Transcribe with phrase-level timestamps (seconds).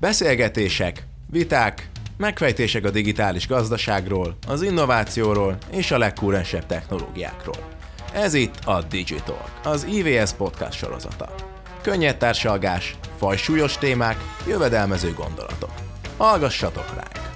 [0.00, 7.68] Beszélgetések, viták, megfejtések a digitális gazdaságról, az innovációról és a legkúrensebb technológiákról.
[8.12, 11.34] Ez itt a Digital, az IVS podcast sorozata.
[11.82, 14.16] Könnyed társalgás, fajsúlyos témák,
[14.46, 15.72] jövedelmező gondolatok.
[16.16, 17.28] Hallgassatok ránk!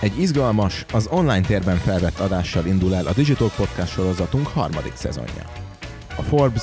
[0.00, 5.44] Egy izgalmas, az online térben felvett adással indul el a Digital Podcast sorozatunk harmadik szezonja.
[6.16, 6.62] A Forbes,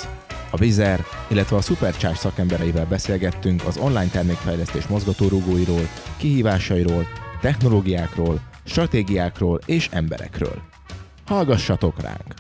[0.55, 0.99] a Vizer,
[1.31, 5.85] illetve a Supercharge szakembereivel beszélgettünk az online termékfejlesztés mozgatórugóiról,
[6.20, 7.03] kihívásairól,
[7.41, 8.35] technológiákról,
[8.66, 10.57] stratégiákról és emberekről.
[11.25, 12.33] Hallgassatok ránk!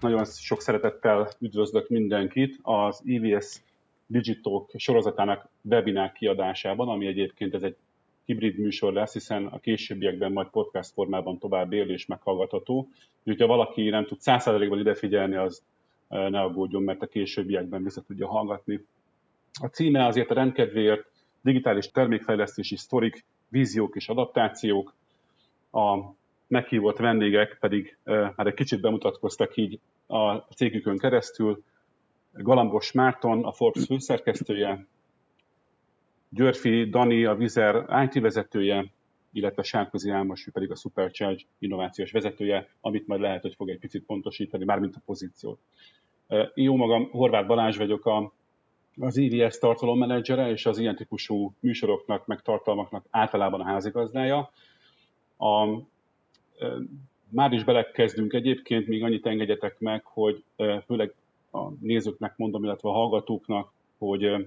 [0.00, 3.62] Nagyon sok szeretettel üdvözlök mindenkit az EVS
[4.06, 7.76] Digitalk sorozatának webinár kiadásában, ami egyébként ez egy
[8.24, 12.88] hibrid műsor lesz, hiszen a későbbiekben majd podcast formában tovább él és meghallgatható.
[13.24, 15.62] Úgyhogy ha valaki nem tud 100%-ban ide figyelni, az
[16.12, 18.84] ne aggódjon, mert a későbbiekben vissza tudja hallgatni.
[19.60, 21.10] A címe azért a rendkedvéért
[21.40, 24.94] digitális termékfejlesztési sztorik, víziók és adaptációk.
[25.72, 25.98] A
[26.46, 31.62] meghívott vendégek pedig már egy kicsit bemutatkoztak így a cégükön keresztül.
[32.32, 34.86] Galambos Márton, a Forbes főszerkesztője,
[36.28, 38.92] Györfi Dani, a Vizer IT vezetője,
[39.32, 44.04] illetve Sárközi Álmos, pedig a Supercharge innovációs vezetője, amit majd lehet, hogy fog egy picit
[44.04, 45.58] pontosítani, mármint a pozíciót.
[46.54, 48.32] Jó magam, Horváth Balázs vagyok, a,
[49.00, 54.50] az IVS tartalommenedzsere, és az ilyen típusú műsoroknak, meg tartalmaknak általában a házigazdája.
[55.38, 55.66] A,
[57.28, 60.44] már is belekezdünk egyébként, még annyit engedjetek meg, hogy
[60.86, 61.14] főleg
[61.50, 64.46] a nézőknek mondom, illetve a hallgatóknak, hogy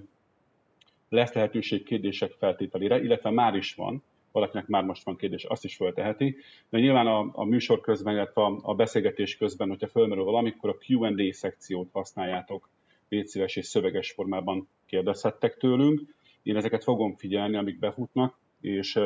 [1.08, 4.02] lesz lehetőség kérdések feltételére, illetve már is van,
[4.36, 6.36] valakinek már most van kérdés, azt is fölteheti.
[6.68, 10.76] De nyilván a, a műsor közben, illetve a, a beszélgetés közben, hogyha fölmerül valamikor a
[10.86, 12.68] Q&A szekciót használjátok,
[13.08, 16.00] légy szíves és szöveges formában kérdezhettek tőlünk.
[16.42, 18.98] Én ezeket fogom figyelni, amik befutnak, és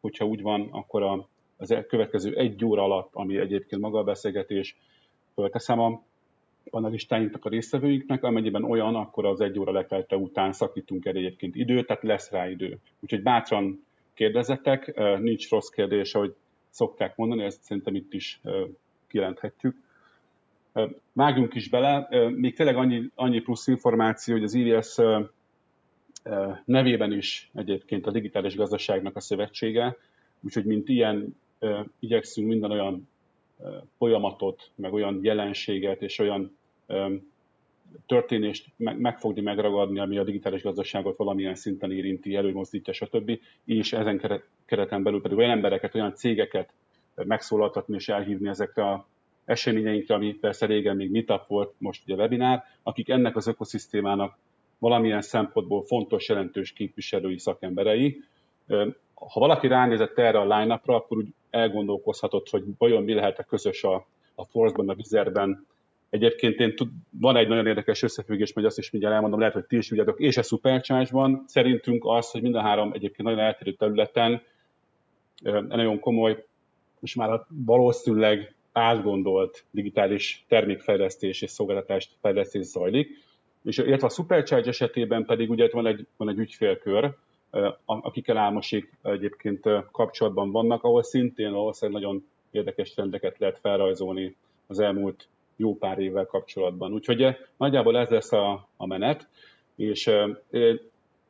[0.00, 4.76] hogyha úgy van, akkor a, az következő egy óra alatt, ami egyébként maga a beszélgetés,
[5.34, 6.02] fölteszem a
[6.70, 11.86] panelistáinknak, a résztvevőinknek, amennyiben olyan, akkor az egy óra letelte után szakítunk el egyébként időt,
[11.86, 12.78] tehát lesz rá idő.
[13.00, 13.84] Úgyhogy bátran
[14.20, 16.34] kérdezettek, nincs rossz kérdés, ahogy
[16.70, 18.40] szokták mondani, ezt szerintem itt is
[19.06, 19.76] kijelenthetjük.
[21.12, 24.96] Vágjunk is bele, még tényleg annyi, annyi plusz információ, hogy az IVS
[26.64, 29.96] nevében is egyébként a digitális gazdaságnak a szövetsége,
[30.40, 31.36] úgyhogy mint ilyen
[31.98, 33.08] igyekszünk minden olyan
[33.98, 36.56] folyamatot, meg olyan jelenséget és olyan
[38.06, 43.38] történést megfogni, megragadni, ami a digitális gazdaságot valamilyen szinten érinti, előmozdítja, stb.
[43.64, 46.72] És ezen kereten belül pedig olyan embereket, olyan cégeket
[47.14, 49.06] megszólaltatni és elhívni ezekre a
[49.44, 54.38] eseményeinkre, ami persze régen még meetup volt, most ugye webinár, akik ennek az ökoszisztémának
[54.78, 58.22] valamilyen szempontból fontos, jelentős képviselői szakemberei.
[59.14, 63.84] Ha valaki ránézett erre a line-upra, akkor úgy elgondolkozhatott, hogy vajon mi lehet a közös
[63.84, 65.66] a, a Force-ban, a Vizerben,
[66.10, 69.64] Egyébként én tud, van egy nagyon érdekes összefüggés, majd azt is mindjárt elmondom, lehet, hogy
[69.64, 73.72] ti is tudjátok, és a Supercharge-ban szerintünk az, hogy mind a három egyébként nagyon eltérő
[73.72, 74.42] területen
[75.68, 76.44] nagyon komoly,
[77.00, 83.08] és már valószínűleg átgondolt digitális termékfejlesztés és szolgáltatást fejlesztés zajlik.
[83.64, 87.14] És illetve a Supercharge esetében pedig ugye van egy, van egy ügyfélkör,
[87.84, 95.28] akikkel Álmosik egyébként kapcsolatban vannak, ahol szintén valószínűleg nagyon érdekes trendeket lehet felrajzolni az elmúlt
[95.60, 96.92] jó pár évvel kapcsolatban.
[96.92, 99.28] Úgyhogy eh, nagyjából ez lesz a, a menet,
[99.76, 100.30] és eh,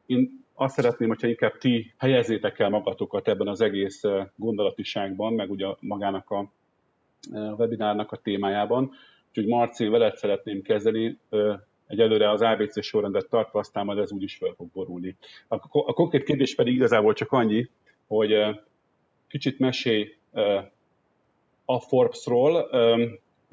[0.06, 5.50] én azt szeretném, hogyha inkább ti helyezzétek el magatokat ebben az egész eh, gondolatiságban, meg
[5.50, 6.50] ugye magának a
[7.32, 8.90] webinárnak a témájában.
[9.28, 11.18] Úgyhogy Marci, veled szeretném kezdeni,
[11.86, 15.16] egyelőre az ABC sorrendet tartva, aztán majd ez úgyis fel fog borulni.
[15.48, 17.68] A, a konkrét kérdés pedig igazából csak annyi,
[18.06, 18.32] hogy
[19.28, 20.14] kicsit mesélj
[21.64, 22.68] a Forbes-ról,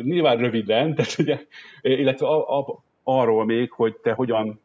[0.04, 1.46] nyilván röviden, tehát ugye,
[1.82, 4.60] illetve a, a, arról még, hogy te hogyan,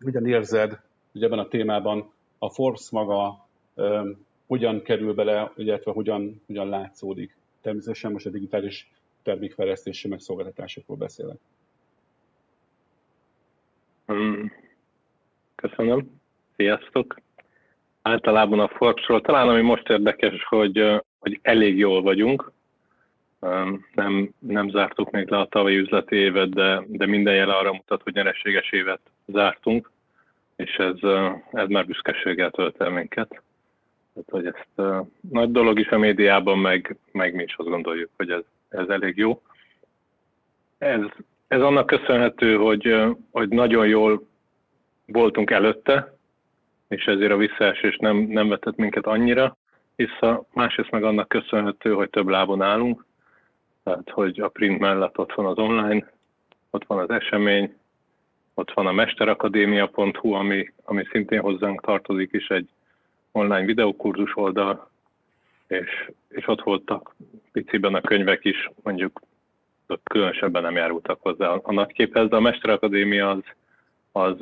[0.00, 0.80] hogyan érzed
[1.14, 7.36] ugye ebben a témában a Forbes maga um, hogyan kerül bele, illetve hogyan, hogyan látszódik.
[7.60, 8.90] Természetesen most a digitális
[9.22, 11.36] termékfejlesztési meg szolgáltatásokról beszélek.
[15.54, 16.20] Köszönöm.
[16.56, 17.20] Sziasztok!
[18.02, 22.52] Általában a Forbesról talán ami most érdekes, hogy, hogy elég jól vagyunk,
[23.94, 28.02] nem, nem zártuk még le a tavalyi üzleti évet, de, de minden jel arra mutat,
[28.02, 29.90] hogy nyereséges évet zártunk,
[30.56, 30.96] és ez,
[31.52, 33.42] ez már büszkeséggel tölt el minket.
[34.12, 38.30] Tehát, hogy ezt nagy dolog is a médiában, meg, meg mi is azt gondoljuk, hogy
[38.30, 39.42] ez, ez elég jó.
[40.78, 41.00] Ez,
[41.48, 42.96] ez annak köszönhető, hogy,
[43.30, 44.26] hogy nagyon jól
[45.06, 46.16] voltunk előtte,
[46.88, 49.56] és ezért a visszaesés nem, nem vetett minket annyira
[49.96, 53.04] vissza, másrészt meg annak köszönhető, hogy több lábon állunk,
[53.82, 56.12] tehát hogy a print mellett ott van az online,
[56.70, 57.74] ott van az esemény,
[58.54, 62.68] ott van a mesterakadémia.hu, ami, ami szintén hozzánk tartozik is, egy
[63.32, 64.90] online videokurzus oldal,
[65.66, 67.14] és, és ott voltak
[67.52, 69.20] piciben a könyvek is, mondjuk
[70.02, 73.42] különösebben nem járultak hozzá a nagyképhez, de a Mesterakadémia az,
[74.12, 74.40] az,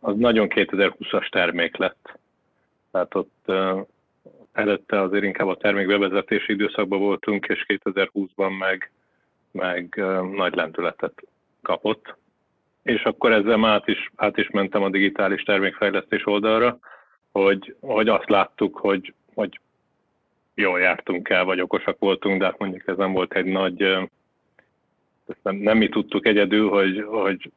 [0.00, 2.18] az nagyon 2020-as termék lett.
[2.90, 3.52] Tehát ott
[4.52, 8.90] előtte azért inkább a termék bevezetési időszakban voltunk, és 2020-ban meg,
[9.50, 10.02] meg
[10.34, 11.22] nagy lendületet
[11.62, 12.14] kapott.
[12.82, 16.78] És akkor ezzel át is, át is mentem a digitális termékfejlesztés oldalra,
[17.32, 19.60] hogy, hogy azt láttuk, hogy, hogy
[20.54, 23.78] jól jártunk el, vagy okosak voltunk, de hát mondjuk ez nem volt egy nagy,
[25.42, 27.50] nem, nem mi tudtuk egyedül, hogy, hogy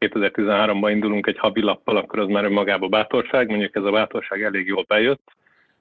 [0.00, 4.66] 2013-ban indulunk egy havi lappal, akkor az már önmagában bátorság, mondjuk ez a bátorság elég
[4.66, 5.36] jól bejött,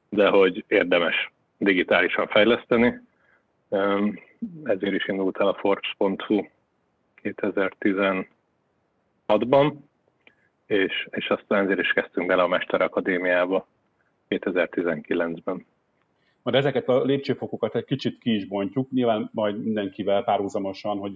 [0.09, 3.01] de hogy érdemes digitálisan fejleszteni.
[4.63, 6.45] Ezért is indult el a Forbes.hu
[7.23, 9.73] 2016-ban,
[10.65, 13.67] és, és aztán ezért is kezdtünk bele a Mesterakadémiába
[14.29, 15.65] 2019-ben.
[16.41, 21.13] Majd ezeket a lépcsőfokokat egy kicsit ki is bontjuk, nyilván majd mindenkivel párhuzamosan, hogy,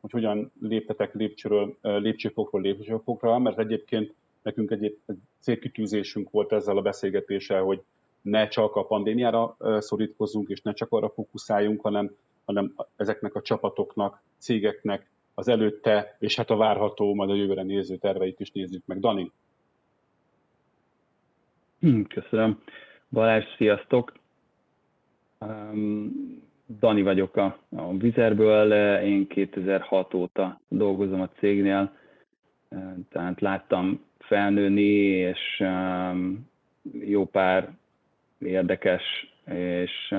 [0.00, 6.82] hogy hogyan léptetek lépcsőről, lépcsőfokról lépcsőfokra, mert egyébként nekünk egy, egy célkitűzésünk volt ezzel a
[6.82, 7.82] beszélgetéssel, hogy
[8.22, 12.10] ne csak a pandémiára szorítkozzunk, és ne csak arra fókuszáljunk, hanem,
[12.44, 17.96] hanem ezeknek a csapatoknak, cégeknek az előtte, és hát a várható, majd a jövőre néző
[17.96, 19.00] terveit is nézzük meg.
[19.00, 19.30] Dani?
[21.80, 22.62] Hm, köszönöm.
[23.10, 24.12] Balázs, sziasztok!
[26.78, 28.72] Dani vagyok a, a Vizerből,
[29.02, 31.96] én 2006 óta dolgozom a cégnél,
[33.10, 35.64] tehát láttam felnőni, és
[37.00, 37.76] jó pár
[38.38, 39.02] érdekes,
[39.54, 40.14] és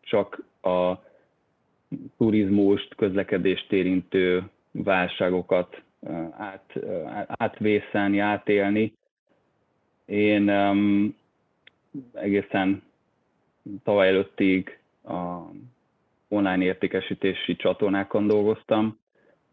[0.00, 0.92] csak a
[2.16, 5.82] turizmust, közlekedést érintő válságokat
[6.38, 6.72] át,
[7.26, 8.92] átvészelni, átélni.
[10.04, 11.16] Én um,
[12.12, 12.82] egészen
[13.82, 15.40] tavaly előttig a
[16.28, 18.98] online értékesítési csatornákon dolgoztam,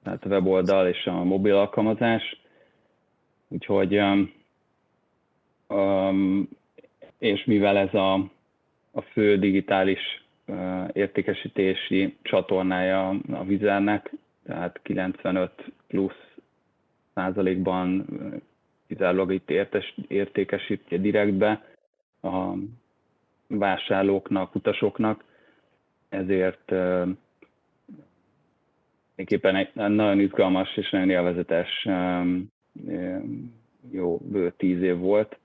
[0.04, 2.42] tehát a weboldal és a mobil alkalmazás.
[3.48, 4.34] Úgyhogy um,
[5.68, 6.50] um,
[7.20, 8.14] és mivel ez a,
[8.92, 10.24] a fő digitális
[10.94, 14.12] értékesítési csatornája a Vizernek,
[14.46, 15.52] tehát 95
[15.88, 16.28] plusz
[17.14, 18.06] százalékban
[18.88, 21.66] kizárólag itt értes, értékesítje direktbe
[22.22, 22.54] a
[23.48, 25.24] vásárlóknak, utasoknak,
[26.10, 26.72] ezért
[29.16, 31.88] éppen egy nagyon izgalmas és nagyon élvezetes
[33.92, 35.38] jó bő tíz év volt.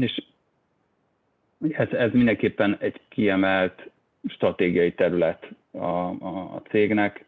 [0.00, 0.22] És
[1.70, 3.90] ez, ez mindenképpen egy kiemelt
[4.28, 7.24] stratégiai terület a, a, a cégnek.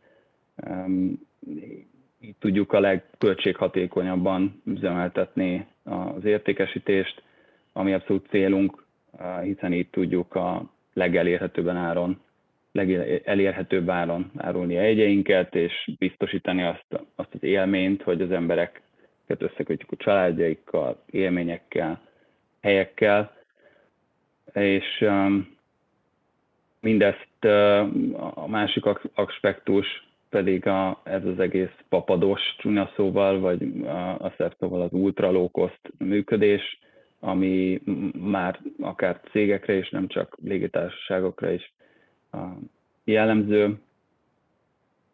[2.20, 7.22] Így tudjuk a legköltséghatékonyabban üzemeltetni az értékesítést,
[7.72, 8.84] ami abszolút célunk,
[9.42, 12.20] hiszen így tudjuk a legelérhetőbb áron,
[12.72, 18.82] legelérhetőbb áron árulni a jegyeinket, és biztosítani azt, azt az élményt, hogy az embereket
[19.38, 22.00] összekötjük a családjaikkal, élményekkel,
[22.66, 23.32] helyekkel,
[24.52, 25.56] és um,
[26.80, 27.80] mindezt uh,
[28.34, 34.82] a másik aspektus pedig a, ez az egész papados csúnya szóval, vagy a, a szóval
[34.82, 36.78] az ultra low cost működés,
[37.20, 37.80] ami
[38.12, 41.72] már akár cégekre és nem csak légitársaságokra is
[43.04, 43.78] jellemző.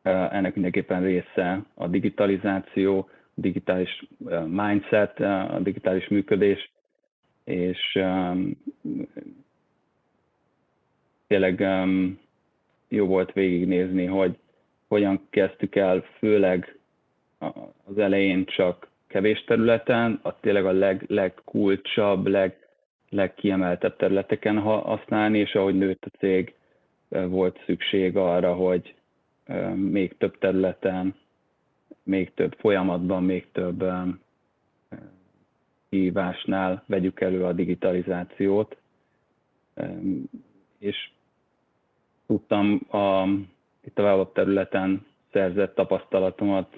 [0.02, 4.04] Ennek mindenképpen része a digitalizáció, a digitális
[4.46, 6.72] mindset, a digitális működés,
[7.44, 7.98] és
[11.26, 11.66] tényleg
[12.88, 14.36] jó volt végignézni, hogy
[14.88, 16.78] hogyan kezdtük el, főleg
[17.84, 22.56] az elején csak kevés területen, a tényleg a leg, legkulcsabb, leg,
[23.08, 26.54] legkiemeltebb területeken használni, és ahogy nőtt a cég,
[27.08, 28.94] volt szükség arra, hogy
[29.74, 31.14] még több területen,
[32.02, 33.84] még több folyamatban, még több
[35.96, 38.76] hívásnál vegyük elő a digitalizációt.
[40.78, 41.10] És
[42.26, 43.26] tudtam a,
[43.84, 46.76] itt a web területen szerzett tapasztalatomat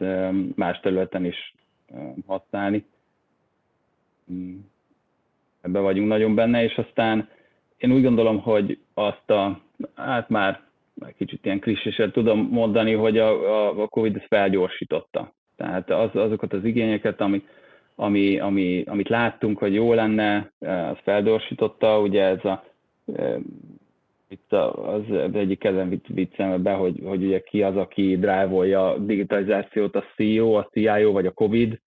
[0.55, 1.55] más területen is
[2.27, 2.85] használni.
[5.61, 7.29] Ebbe vagyunk nagyon benne, és aztán
[7.77, 9.61] én úgy gondolom, hogy azt a,
[9.95, 10.61] hát már
[11.17, 15.33] kicsit ilyen klisésen tudom mondani, hogy a, a, a Covid ezt felgyorsította.
[15.57, 17.43] Tehát az, azokat az igényeket, ami,
[17.97, 22.65] ami, ami, amit láttunk, hogy jó lenne, az feldósította, ugye ez a
[24.29, 29.97] itt az, egyik kedvenc viccem be, hogy, hogy ugye ki az, aki drive a digitalizációt,
[29.97, 31.81] a CEO, a CIO vagy a COVID.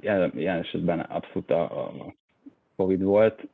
[0.00, 2.14] Jelen esetben abszolút a, a
[2.76, 3.48] Covid volt.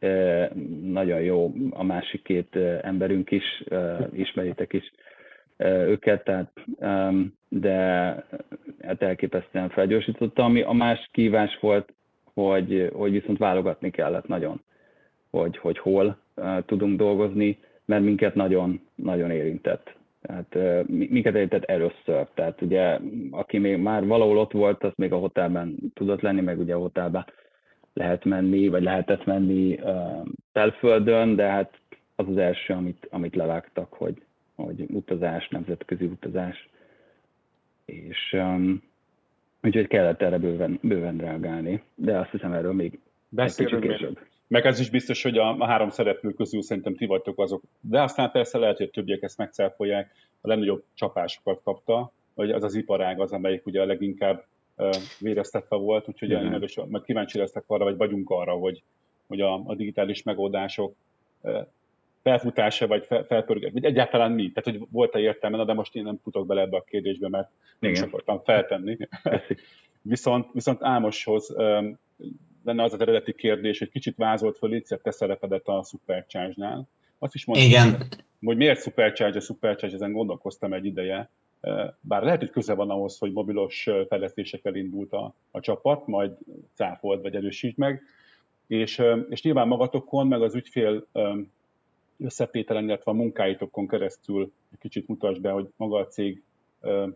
[0.83, 3.65] Nagyon jó a másik két emberünk is,
[4.13, 4.93] ismeritek is
[5.59, 6.53] őket, tehát,
[7.49, 7.75] de
[8.83, 10.45] hát elképesztően felgyorsította.
[10.45, 11.93] Ami a más kívás volt,
[12.35, 14.61] hogy, hogy viszont válogatni kellett nagyon,
[15.31, 16.19] hogy, hogy hol
[16.67, 19.97] tudunk dolgozni, mert minket nagyon, nagyon érintett.
[20.23, 22.27] Tehát minket érintett először.
[22.35, 22.99] Tehát ugye,
[23.31, 26.79] aki még már valahol ott volt, az még a hotelben tudott lenni, meg ugye a
[26.79, 27.27] hotelben
[27.93, 29.81] lehet menni, vagy lehetett menni
[30.53, 31.81] belföldön, de hát
[32.17, 34.23] az az első, amit, amit levágtak, hogy,
[34.65, 36.69] hogy utazás, nemzetközi utazás,
[37.85, 38.83] és um,
[39.63, 42.99] úgyhogy kellett erre bőven, bőven reagálni, de azt hiszem erről még
[43.29, 47.07] Beszélünk egy kicsit Meg ez is biztos, hogy a, a három szereplő közül szerintem ti
[47.07, 47.63] vagytok azok.
[47.81, 50.13] De aztán persze lehet, hogy a többiek ezt megcáfolják.
[50.41, 54.45] A legnagyobb csapásokat kapta, vagy az az iparág az, amelyik ugye a leginkább
[54.77, 56.53] uh, véreztetve volt, úgyhogy mm-hmm.
[56.53, 58.83] én is, majd kíváncsi leszek arra, vagy vagyunk arra, hogy,
[59.27, 60.95] hogy a, a digitális megoldások
[61.41, 61.67] uh,
[62.23, 64.53] felfutása, vagy fel, felpörget, vagy egyáltalán mi?
[64.53, 67.91] Tehát, hogy volt-e értelme, de most én nem futok bele ebbe a kérdésbe, mert nem
[67.91, 68.97] is akartam feltenni.
[70.03, 71.99] viszont, viszont Ámoshoz um,
[72.65, 76.89] lenne az az eredeti kérdés, hogy kicsit vázolt föl, így te szerepedet a Supercharge-nál.
[77.19, 77.97] Azt is mondtam, Igen.
[77.97, 78.07] Hogy,
[78.45, 81.31] hogy miért Supercharge a Supercharge, ezen gondolkoztam egy ideje,
[82.01, 86.33] bár lehet, hogy köze van ahhoz, hogy mobilos fejlesztésekkel indult a, a csapat, majd
[86.75, 88.03] cáfolt vagy erősít meg,
[88.67, 91.07] és, és nyilván magatokon, meg az ügyfél
[92.19, 94.53] összetételen, illetve a munkáitokon keresztül.
[94.73, 96.43] Egy kicsit mutasd be, hogy maga a cég
[96.81, 97.09] uh,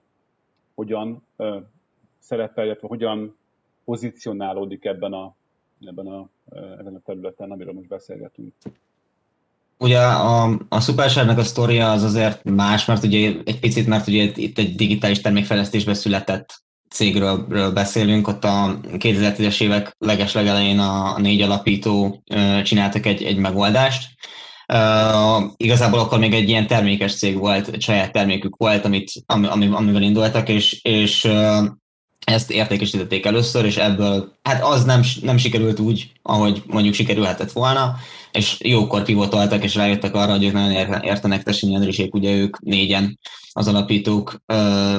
[0.74, 1.62] hogyan uh,
[2.18, 3.36] szerepel, illetve hogyan
[3.84, 5.34] pozícionálódik ebben a,
[5.80, 6.28] ebben a,
[6.78, 8.52] ezen a területen, amiről most beszélgetünk.
[9.78, 14.32] Ugye a, a Supersharnak a sztoria az azért más, mert ugye egy picit, mert ugye
[14.34, 21.40] itt egy digitális termékfejlesztésbe született cégről beszélünk, ott a 2010-es évek leges-legelején a, a négy
[21.40, 22.22] alapító
[22.62, 24.10] csináltak egy, egy megoldást,
[25.56, 30.02] Igazából akkor még egy ilyen termékes cég volt, egy saját termékük volt, amit, ami, amivel
[30.02, 31.66] indultak, és, és uh,
[32.24, 37.96] ezt értékesítették először, és ebből, hát az nem, nem sikerült úgy, ahogy mondjuk sikerülhetett volna,
[38.32, 43.18] és jókor pivotoltak, és rájöttek arra, hogy ők nagyon értenek Tessin Jendrisék, ugye ők négyen
[43.52, 44.42] az alapítók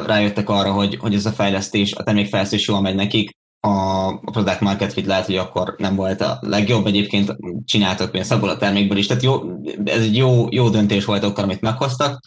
[0.05, 4.93] rájöttek arra, hogy, hogy ez a fejlesztés, a termékfejlesztés jól megy nekik, a product market
[4.93, 9.07] fit lehet, hogy akkor nem volt a legjobb, egyébként csináltak pénzt abból a termékből is,
[9.07, 9.41] tehát jó,
[9.83, 12.19] ez egy jó, jó döntés volt akkor, amit meghoztak,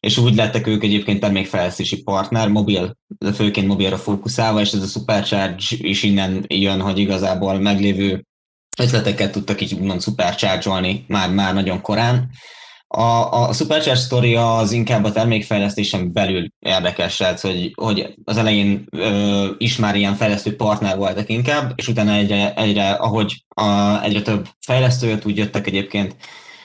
[0.00, 2.96] és úgy lettek ők egyébként termékfejlesztési partner, mobil,
[3.34, 8.26] főként mobilra fókuszálva, és ez a Supercharge is innen jön, hogy igazából meglévő
[8.78, 12.30] ötleteket tudtak így úgymond supercharge már, már nagyon korán,
[12.92, 18.86] a, a Supercharge story az inkább a termékfejlesztésen belül érdekes, tehát hogy, hogy az elején
[18.90, 24.22] ö, is már ilyen fejlesztő partner voltak inkább, és utána egyre, egyre ahogy a, egyre
[24.22, 26.16] több fejlesztő jött, úgy jöttek egyébként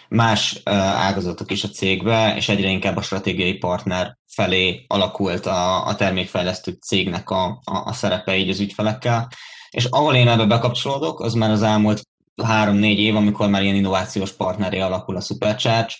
[0.09, 5.87] más ö, ágazatok is a cégbe, és egyre inkább a stratégiai partner felé alakult a,
[5.87, 9.27] a termékfejlesztő cégnek a, a, a szerepe így az ügyfelekkel.
[9.69, 12.01] És ahol én ebbe bekapcsolódok, az már az elmúlt
[12.43, 15.93] három-négy év, amikor már ilyen innovációs partneré alakul a Supercharge,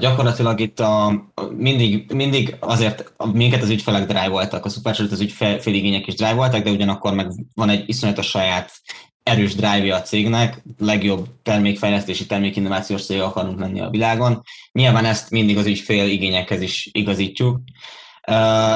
[0.00, 1.24] gyakorlatilag itt a,
[1.56, 6.62] mindig, mindig azért minket az ügyfelek drive voltak, a Superchat az ügyféligények is drive voltak,
[6.62, 8.72] de ugyanakkor meg van egy iszonyatos saját
[9.22, 14.42] erős drive a cégnek, legjobb termékfejlesztési, termékinnovációs cég akarunk lenni a világon.
[14.72, 17.60] Nyilván ezt mindig az ügyfél igényekhez is igazítjuk,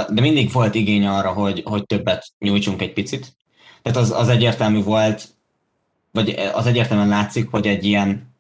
[0.09, 3.37] de mindig volt igény arra, hogy, hogy többet nyújtsunk egy picit.
[3.83, 5.29] Tehát az, az egyértelmű volt,
[6.13, 8.37] vagy az egyértelműen látszik, hogy egy ilyen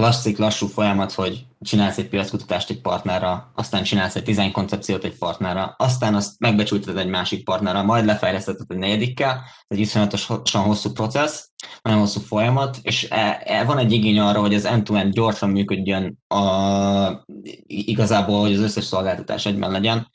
[0.00, 5.18] klasszik, lassú folyamat, hogy csinálsz egy piackutatást egy partnerra, aztán csinálsz egy design koncepciót egy
[5.18, 9.30] partnerra, aztán azt megbecsülted egy másik partnerra, majd lefejlesztetted egy negyedikkel,
[9.68, 11.50] ez egy iszonyatosan hosszú processz,
[11.82, 16.18] nagyon hosszú folyamat, és e, e, van egy igény arra, hogy az end-to-end gyorsan működjön,
[16.28, 17.24] a,
[17.66, 20.10] igazából, hogy az összes szolgáltatás egyben legyen,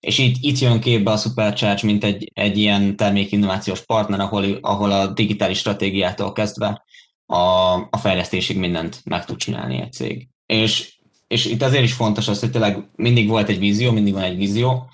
[0.00, 4.90] és itt, itt jön képbe a Supercharge, mint egy, egy ilyen termékinnovációs partner, ahol, ahol
[4.90, 6.84] a digitális stratégiától kezdve
[7.26, 10.28] a, a fejlesztésig mindent meg tud csinálni egy cég.
[10.46, 10.94] És,
[11.26, 14.36] és itt azért is fontos az, hogy tényleg mindig volt egy vízió, mindig van egy
[14.36, 14.88] vízió,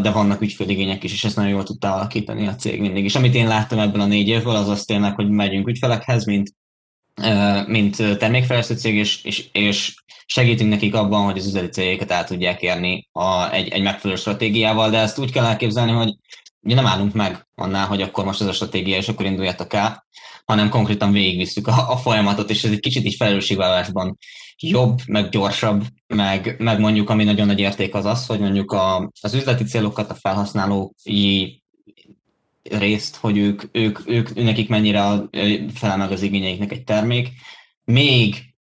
[0.00, 3.04] de vannak ügyféligények is, és ezt nagyon jól tudta alakítani a cég mindig.
[3.04, 6.54] És amit én láttam ebből a négy évből, az az tényleg, hogy megyünk ügyfelekhez, mint
[7.66, 9.94] mint termékfejlesztő cég, és, és, és
[10.26, 14.90] segítünk nekik abban, hogy az üzleti céljéket el tudják érni a, egy, egy megfelelő stratégiával,
[14.90, 16.16] de ezt úgy kell elképzelni, hogy
[16.60, 20.06] ugye nem állunk meg annál, hogy akkor most ez a stratégia, és akkor induljatok el,
[20.44, 24.18] hanem konkrétan végigvisszük a, a folyamatot, és ez egy kicsit így felelősségvállalásban
[24.58, 29.10] jobb, meg gyorsabb, meg, meg mondjuk, ami nagyon nagy érték az az, hogy mondjuk a,
[29.20, 31.60] az üzleti célokat a felhasználói
[32.62, 35.00] részt, hogy ők, ők, ők, nekik mennyire
[35.74, 37.28] felel meg az igényeiknek egy termék.
[37.84, 38.52] Még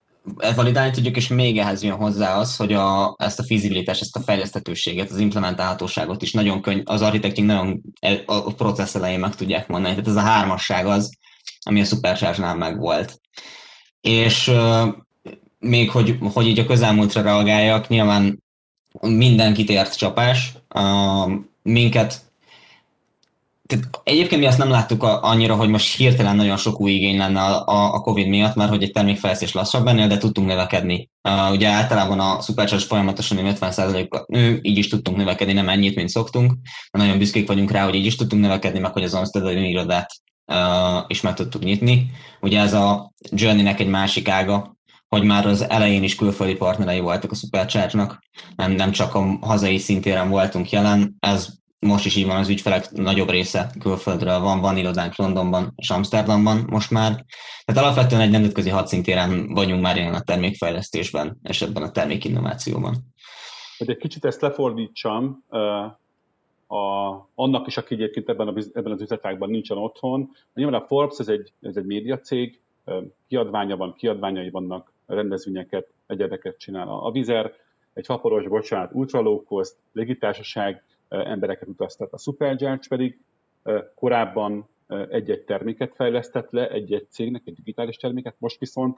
[0.56, 4.22] validálni tudjuk, és még ehhez jön hozzá az, hogy a, ezt a fizibilitást, ezt a
[4.22, 9.68] fejlesztetőséget, az implementálhatóságot is nagyon könny, az architekting nagyon e, a processz elején meg tudják
[9.68, 9.94] mondani.
[9.94, 11.18] Tehát ez a hármasság az,
[11.66, 13.22] ami a Supercharge-nál meg volt.
[14.02, 14.52] És
[15.60, 18.44] még hogy, hogy így a közelmúltra reagáljak, nyilván
[19.02, 20.54] mindenkit ért csapás.
[21.62, 22.32] Minket
[23.72, 27.42] tehát egyébként mi azt nem láttuk annyira, hogy most hirtelen nagyon sok új igény lenne
[27.42, 31.10] a, Covid miatt, mert hogy egy termékfejlesztés lassabb ennél, de tudtunk növekedni.
[31.52, 36.54] Ugye általában a Supercharge folyamatosan 50%-kal nő, így is tudtunk növekedni, nem ennyit, mint szoktunk.
[36.92, 40.14] Nagyon büszkék vagyunk rá, hogy így is tudtunk növekedni, meg hogy az Amsterdam irodát
[41.08, 42.12] is meg tudtuk nyitni.
[42.42, 44.76] Ugye ez a Journey-nek egy másik ága,
[45.08, 48.20] hogy már az elején is külföldi partnerei voltak a Supercharge-nak,
[48.56, 52.92] nem, nem csak a hazai szintéren voltunk jelen, ez most is így van, az ügyfelek
[52.92, 57.26] nagyobb része külföldről van, van irodánk Londonban és Amsterdamban most már.
[57.66, 62.98] Tehát alapvetően egy nemzetközi hadszintéren vagyunk már ilyen a termékfejlesztésben és ebben a termékinnovációban.
[63.78, 65.46] Hogy egy kicsit ezt lefordítsam,
[66.72, 70.30] a, annak is, aki egyébként ebben, a, ebben az üzletágban nincsen otthon.
[70.54, 72.60] Nyilván a Forbes, ez egy, ez egy médiacég,
[73.28, 76.88] kiadványa van, kiadványai vannak, rendezvényeket, egyedeket csinál.
[76.88, 77.54] A Vizer
[77.94, 82.14] egy faporos, bocsánat, ultra low cost, légitársaság, embereket utaztat.
[82.14, 83.20] A Supercharge pedig
[83.96, 84.68] korábban
[85.10, 88.98] egy-egy terméket fejlesztett le, egy-egy cégnek, egy digitális terméket, most viszont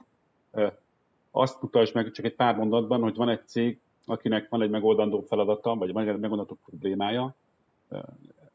[1.30, 5.20] azt mutasd meg csak egy pár mondatban, hogy van egy cég, akinek van egy megoldandó
[5.20, 7.34] feladata, vagy van egy megoldandó problémája,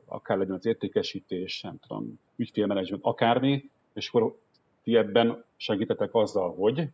[0.05, 4.37] akár legyen az értékesítés, nem tudom, ügyfélmenedzsment, akármi, és akkor
[4.83, 6.87] ti ebben segítetek azzal, hogy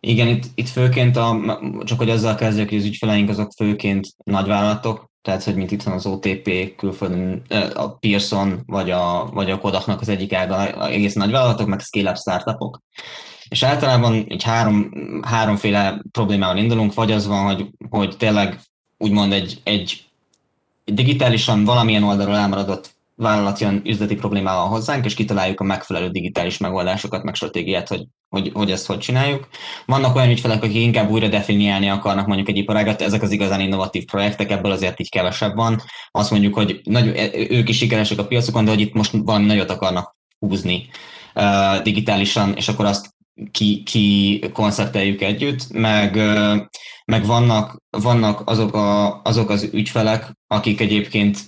[0.00, 5.10] igen, itt, itt főként, a, csak hogy azzal kezdjük, hogy az ügyfeleink azok főként nagyvállalatok,
[5.22, 7.42] tehát hogy mint itt van az OTP külföldön,
[7.74, 12.80] a Pearson vagy a, vagy a Kodaknak az egyik ága, egész nagyvállalatok, meg scale-up startupok.
[13.48, 14.90] És általában egy három,
[15.22, 18.60] háromféle problémával indulunk, vagy az van, hogy, hogy tényleg
[18.98, 20.07] úgymond egy, egy
[20.92, 27.22] digitálisan valamilyen oldalról elmaradott vállalat jön üzleti problémával hozzánk, és kitaláljuk a megfelelő digitális megoldásokat,
[27.22, 29.48] meg stratégiát, hogy, hogy, hogy ezt hogy csináljuk.
[29.86, 34.04] Vannak olyan ügyfelek, akik inkább újra definiálni akarnak mondjuk egy iparágat, ezek az igazán innovatív
[34.04, 35.82] projektek, ebből azért így kevesebb van.
[36.10, 39.70] Azt mondjuk, hogy nagy, ők is sikeresek a piacokon, de hogy itt most valami nagyot
[39.70, 40.88] akarnak húzni
[41.34, 43.16] uh, digitálisan, és akkor azt
[43.50, 46.16] ki, ki koncepteljük együtt, meg,
[47.04, 51.38] meg vannak, vannak azok, a, azok az ügyfelek, akik egyébként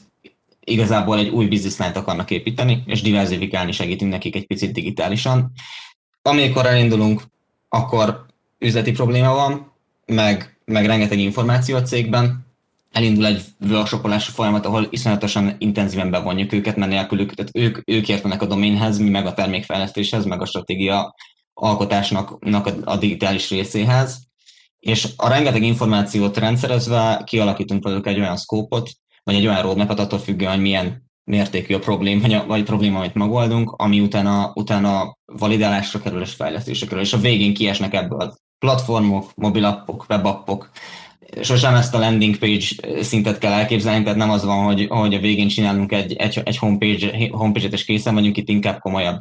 [0.65, 5.53] igazából egy új bizniszlányt akarnak építeni, és diversifikálni segítünk nekik egy picit digitálisan.
[6.23, 7.23] Amikor elindulunk,
[7.69, 8.27] akkor
[8.59, 9.73] üzleti probléma van,
[10.07, 12.49] meg, meg rengeteg információ a cégben,
[12.93, 18.43] elindul egy workshopolási folyamat, ahol iszonyatosan intenzíven bevonjuk őket, mert nélkülük, tehát ők, ők értenek
[18.43, 21.15] a doménhez, mi meg a termékfejlesztéshez, meg a stratégia
[21.61, 24.29] alkotásnak a, a digitális részéhez,
[24.79, 28.91] és a rengeteg információt rendszerezve kialakítunk velük egy olyan szkópot,
[29.23, 33.71] vagy egy olyan roadmap attól függően, hogy milyen mértékű a probléma, vagy probléma, amit megoldunk,
[33.71, 40.07] ami utána, utána validálásra kerül és fejlesztésre kerül, és a végén kiesnek ebből platformok, mobilappok,
[40.09, 40.71] webappok,
[41.43, 42.67] sosem ezt a landing page
[43.03, 46.59] szintet kell elképzelni, tehát nem az van, hogy, hogy a végén csinálunk egy, egy, egy
[46.59, 49.19] homepage, homepage-et és készen vagyunk, itt inkább komolyabb,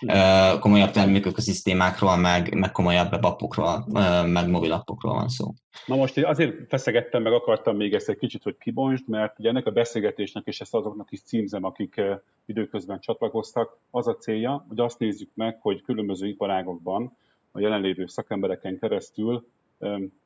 [0.00, 5.52] uh, komolyabb termékökoszisztémákról, meg, meg komolyabb webappokról, uh, meg mobilappokról van szó.
[5.86, 9.66] Na most azért feszegettem, meg akartam még ezt egy kicsit, hogy kibontsd, mert ugye ennek
[9.66, 12.00] a beszélgetésnek, és ezt azoknak is címzem, akik
[12.46, 17.16] időközben csatlakoztak, az a célja, hogy azt nézzük meg, hogy különböző iparágokban
[17.52, 19.46] a jelenlévő szakembereken keresztül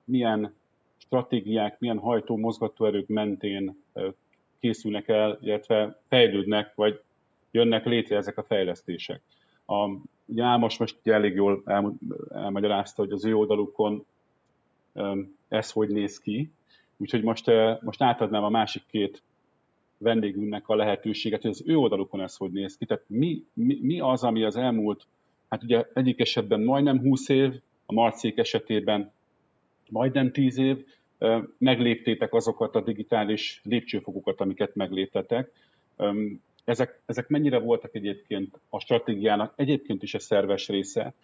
[0.04, 0.54] milyen
[1.06, 3.82] stratégiák, milyen hajtó mozgatóerők mentén
[4.60, 7.00] készülnek el, illetve fejlődnek, vagy
[7.50, 9.20] jönnek létre ezek a fejlesztések.
[9.66, 9.90] A,
[10.26, 11.62] ugye Ámos most elég jól
[12.28, 14.06] elmagyarázta, hogy az ő oldalukon
[15.48, 16.50] ez hogy néz ki,
[16.96, 19.22] úgyhogy most, most átadnám a másik két
[19.98, 22.84] vendégünknek a lehetőséget, hogy az ő oldalukon ez hogy néz ki.
[22.84, 25.06] Tehát mi, mi, mi az, ami az elmúlt,
[25.48, 29.12] hát ugye egyik esetben majdnem 20 év, a Marcék esetében
[29.88, 30.84] majdnem 10 év,
[31.58, 35.50] megléptétek azokat a digitális lépcsőfokokat, amiket megléptetek.
[36.64, 41.14] Ezek, ezek mennyire voltak egyébként a stratégiának egyébként is a szerves része,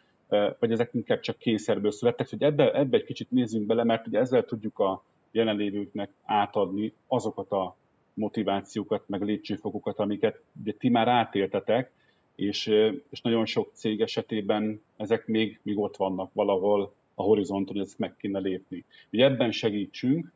[0.58, 4.18] vagy ezek inkább csak kényszerből születtek, hogy ebbe, ebbe egy kicsit nézzünk bele, mert ugye
[4.18, 7.76] ezzel tudjuk a jelenlévőknek átadni azokat a
[8.14, 11.90] motivációkat, meg lépcsőfokokat, amiket ugye ti már átéltetek,
[12.34, 12.66] és,
[13.10, 17.98] és nagyon sok cég esetében ezek még, még ott vannak valahol a horizonton, hogy ezt
[17.98, 18.84] meg kéne lépni.
[19.12, 20.32] Ugye ebben segítsünk,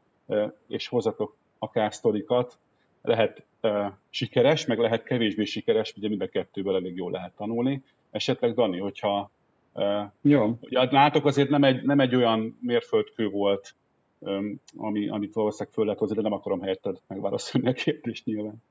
[0.69, 2.59] és hozatok akár sztorikat,
[3.03, 3.43] lehet
[4.11, 7.83] sikeres, meg lehet kevésbé sikeres, ugye mind a kettőből elég jól lehet tanulni.
[8.11, 9.31] Esetleg Dani, hogyha
[10.21, 10.59] Jó.
[10.61, 13.75] Ugye, látok azért nem egy, nem egy olyan mérföldkő volt,
[14.77, 18.63] ami, amit valószínűleg föl lehet hozni, de nem akarom helyetted megválaszolni a kérdést nyilván.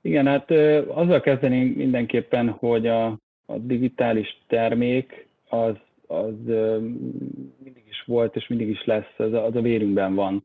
[0.00, 0.50] Igen, hát
[0.88, 3.06] azzal kezdenénk mindenképpen, hogy a,
[3.46, 5.74] a digitális termék az,
[6.10, 6.34] az
[7.62, 10.44] mindig is volt, és mindig is lesz, az, az a vérünkben van.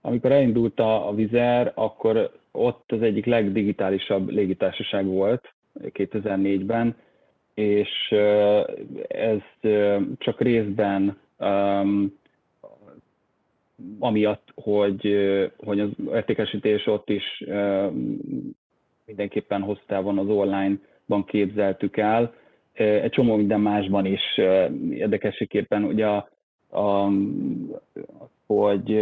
[0.00, 6.96] Amikor elindult a, a Vizer, akkor ott az egyik legdigitálisabb légitársaság volt 2004-ben,
[7.54, 8.14] és
[9.08, 9.40] ez
[10.18, 12.18] csak részben um,
[13.98, 15.16] amiatt, hogy,
[15.56, 18.18] hogy az értékesítés ott is um,
[19.06, 22.34] mindenképpen hosszú távon az online-ban képzeltük el.
[22.80, 24.40] Egy csomó minden másban is
[24.90, 26.28] érdekeséképpen ugye a,
[26.70, 27.10] a,
[28.46, 29.00] hogy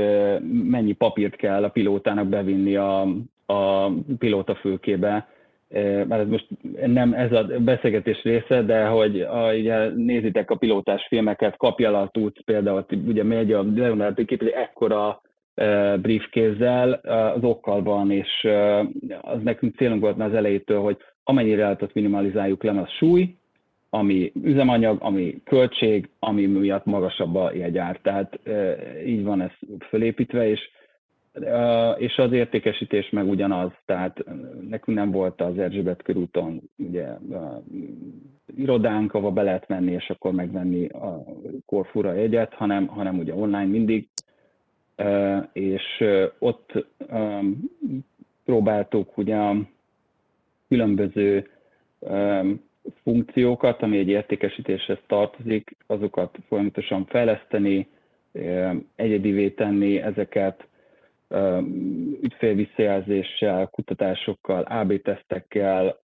[0.65, 3.01] mennyi papírt kell a pilótának bevinni a,
[3.47, 5.29] a pilóta fülkébe,
[5.69, 6.47] mert ez most
[6.87, 12.09] nem ez a beszélgetés része, de hogy a, ugye, nézitek a pilótás filmeket, kapja a
[12.13, 15.21] tudsz például, ugye megy a Leonardo egy ekkora
[16.01, 16.93] briefkézzel
[17.35, 18.49] az okkal van, és
[19.21, 23.35] az nekünk célunk volt az elejétől, hogy amennyire el minimalizáljuk le, az súly,
[23.91, 27.99] ami üzemanyag, ami költség, ami miatt magasabb a jegyár.
[28.03, 28.39] Tehát
[29.07, 29.51] így van ez
[29.89, 30.61] fölépítve, és
[31.97, 34.25] és az értékesítés meg ugyanaz, tehát
[34.69, 37.07] nekünk nem volt az Erzsébet körúton ugye
[38.57, 41.25] irodánk, ahova be lehet menni, és akkor megvenni a
[41.67, 44.09] korfura jegyet, hanem, hanem ugye online mindig,
[45.53, 46.05] és
[46.39, 46.87] ott
[48.45, 49.57] próbáltuk ugye a
[50.69, 51.49] különböző
[53.03, 57.87] funkciókat, ami egy értékesítéshez tartozik, azokat folyamatosan fejleszteni,
[58.97, 60.67] egyedivé tenni ezeket,
[62.23, 65.99] ügyfélvisszajelzéssel, kutatásokkal, AB tesztekkel,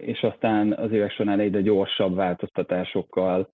[0.00, 3.48] és aztán az évek során egyre gyorsabb változtatásokkal,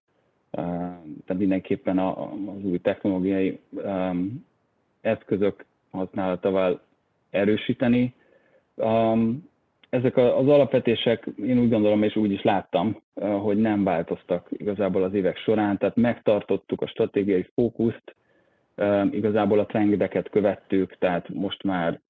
[0.50, 3.60] tehát mindenképpen az új technológiai
[5.00, 6.80] eszközök használatával
[7.30, 8.14] erősíteni.
[9.90, 15.14] Ezek az alapvetések, én úgy gondolom, és úgy is láttam, hogy nem változtak igazából az
[15.14, 18.14] évek során, tehát megtartottuk a stratégiai fókuszt,
[19.10, 22.00] Igazából a trendeket követtük, tehát most már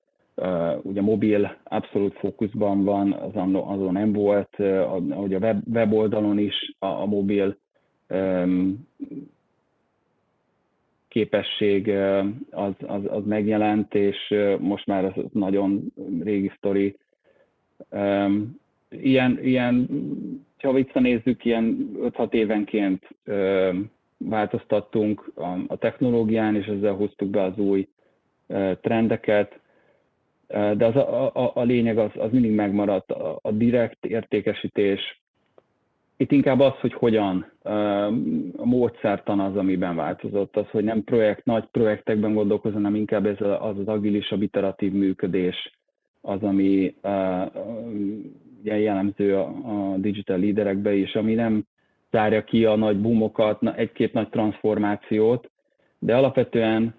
[0.83, 4.57] ugye mobil abszolút fókuszban van, azon, azon nem volt,
[5.11, 7.57] ahogy a web, weboldalon is a, a mobil
[11.09, 11.89] képesség
[12.51, 16.97] az, az, az megjelent, és most már az nagyon régi sztori.
[18.91, 19.89] Ilyen, ilyen
[20.63, 23.09] ha visszanézzük, ilyen 5-6 évenként
[24.19, 25.33] változtattunk
[25.67, 27.89] a, technológián, és ezzel hoztuk be az új
[28.81, 29.61] trendeket,
[30.49, 35.21] de az a, a, a lényeg az, az mindig megmaradt, a, a direkt értékesítés.
[36.17, 37.53] Itt inkább az, hogy hogyan,
[38.57, 43.41] a módszertan az, amiben változott, az, hogy nem projekt, nagy projektekben gondolkozom, hanem inkább ez
[43.41, 45.80] az az agilisabb, iteratív működés,
[46.21, 46.95] az, ami
[48.61, 51.65] ugye jellemző a, a digital líderekbe is, ami nem
[52.11, 55.51] zárja ki a nagy boomokat, egy-két nagy transformációt,
[55.99, 56.95] de alapvetően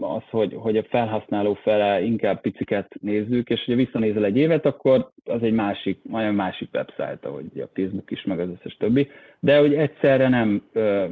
[0.00, 5.10] az, hogy, hogy a felhasználó fele inkább piciket nézzük, és hogyha visszanézel egy évet, akkor
[5.24, 9.08] az egy másik, majd másik website, ahogy a Facebook is, meg az összes többi,
[9.40, 11.04] de hogy egyszerre nem uh,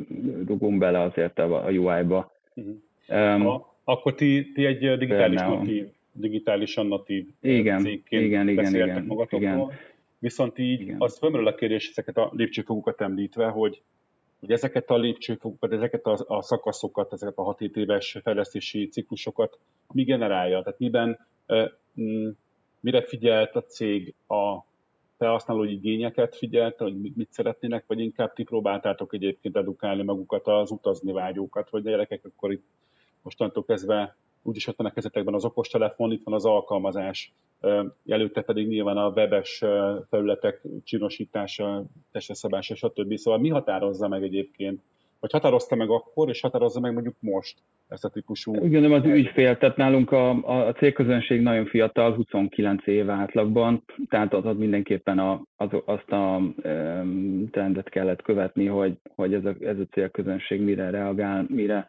[0.46, 2.33] rugunk bele azért a, a UI-ba.
[2.55, 2.75] Uh-huh.
[3.09, 9.05] Um, a, akkor ti, ti egy digitális natív, digitálisan natív igen, cégként igen, igen, igen,
[9.05, 9.40] magatokról.
[9.40, 9.70] Igen.
[10.18, 10.96] Viszont így Igen.
[10.98, 13.83] az fölmerül a kérdés ezeket a lépcsőfokokat említve, hogy,
[14.40, 19.59] hogy ezeket a lépcsőfokokat, ezeket a, a szakaszokat, ezeket a 6 éves fejlesztési ciklusokat
[19.92, 20.62] mi generálja?
[20.62, 21.72] Tehát miben, e,
[22.81, 24.64] mire figyelt a cég a
[25.18, 31.12] felhasználói igényeket figyelte, hogy mit szeretnének, vagy inkább ti próbáltátok egyébként edukálni magukat az utazni
[31.12, 32.64] vágyókat, hogy gyerekek, akkor itt
[33.22, 37.32] mostantól kezdve úgyis ott van a kezetekben az okostelefon, itt van az alkalmazás,
[38.06, 39.64] előtte pedig nyilván a webes
[40.09, 43.16] felületek csinosítása, testeszabása, stb.
[43.16, 44.80] Szóval mi határozza meg egyébként,
[45.20, 48.64] vagy határozta meg akkor, és határozza meg mondjuk most ezt a típusú...
[48.64, 54.35] Igen, nem az ügyfél, tehát nálunk a, a, célközönség nagyon fiatal, 29 év átlagban, tehát
[54.35, 59.54] az, az mindenképpen a, az, azt a um, trendet kellett követni, hogy, hogy ez, a,
[59.61, 61.87] ez a célközönség mire reagál, mire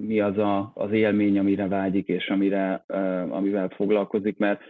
[0.00, 2.84] mi az a, az élmény, amire vágyik, és amire,
[3.30, 4.60] amivel foglalkozik, mert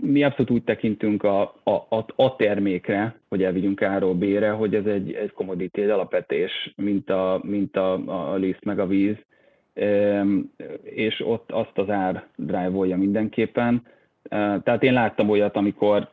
[0.00, 4.86] mi abszolút úgy tekintünk a, a, a, a termékre, hogy elvigyünk A-ról B-re, hogy ez
[4.86, 7.92] egy, egy commodity, egy alapetés, mint a, mint a,
[8.32, 9.16] a liszt meg a víz,
[10.82, 13.82] és ott azt az ár drive mindenképpen.
[14.28, 16.08] Tehát én láttam olyat, amikor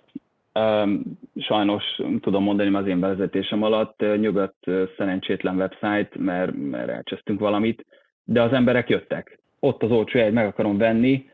[1.35, 1.83] sajnos
[2.21, 4.65] tudom mondani az én vezetésem alatt nyugodt
[4.97, 7.85] szerencsétlen website, mert, mert elcsesztünk valamit,
[8.31, 9.39] de az emberek jöttek.
[9.59, 11.29] Ott az olcsó egy, meg akarom venni,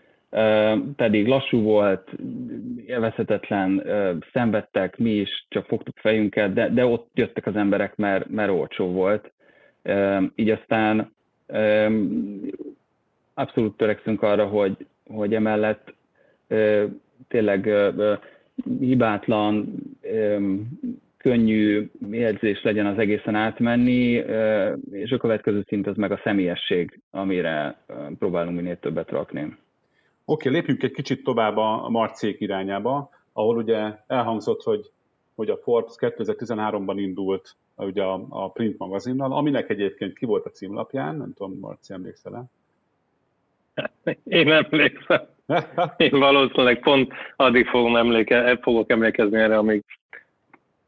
[0.96, 2.10] pedig lassú volt,
[2.86, 3.84] élvezhetetlen,
[4.32, 8.92] szenvedtek, mi is csak fogtuk fejünket, de, de ott jöttek az emberek, mert, mert olcsó
[8.92, 9.32] volt.
[10.36, 11.14] Így aztán
[13.34, 15.94] abszolút törekszünk arra, hogy, hogy emellett
[17.28, 17.70] tényleg
[18.80, 19.74] hibátlan,
[21.26, 24.24] könnyű jegyzés legyen az egészen átmenni,
[24.92, 27.84] és a következő szint az meg a személyesség, amire
[28.20, 29.42] próbálunk minél többet rakni.
[29.42, 29.58] Oké,
[30.26, 34.92] okay, lépjünk egy kicsit tovább a Marcék irányába, ahol ugye elhangzott, hogy,
[35.36, 40.50] hogy a Forbes 2013-ban indult ugye a, a print magazinnal, aminek egyébként ki volt a
[40.50, 42.50] címlapján, nem tudom, Marci, emlékszel
[44.24, 45.22] Én emlékszem.
[45.98, 49.84] Én valószínűleg pont addig fogom emléke, fogok emlékezni erre, amíg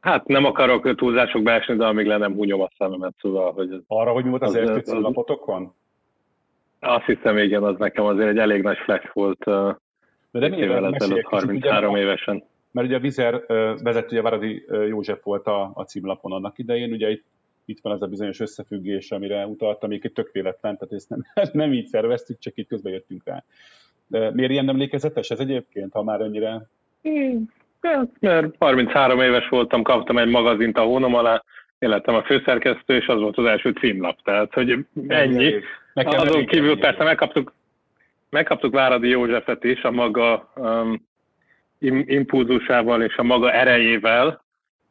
[0.00, 3.72] Hát nem akarok túlzásokba esni, de amíg le nem húnyom a szememet, szóval, hogy...
[3.72, 5.74] Ez, Arra, hogy mi volt az, az első címlapotokon?
[6.80, 9.44] Azt hiszem, igen, az nekem azért egy elég nagy flash volt
[10.30, 12.44] de évvel ezelőtt, 33 ugye, évesen.
[12.70, 13.44] Mert ugye a Vizer
[13.82, 17.24] vezetője Váradi József volt a, a címlapon annak idején, ugye itt,
[17.64, 21.24] itt van az a bizonyos összefüggés, amire utaltam, még egy tök véletlen, tehát ezt nem,
[21.62, 23.44] nem így szerveztük, csak így közben jöttünk rá.
[24.06, 26.66] De miért ilyen emlékezetes ez egyébként, ha már ennyire...
[27.02, 27.50] Hmm.
[28.20, 31.42] Mert 33 éves voltam, kaptam egy magazint a hónom alá,
[31.78, 35.54] én lettem a főszerkesztő, és az volt az első címlap, tehát hogy ennyi.
[35.94, 37.52] Azon kívül persze megkaptuk,
[38.30, 41.06] megkaptuk Váradi Józsefet is a maga um,
[42.06, 44.44] impulzusával és a maga erejével,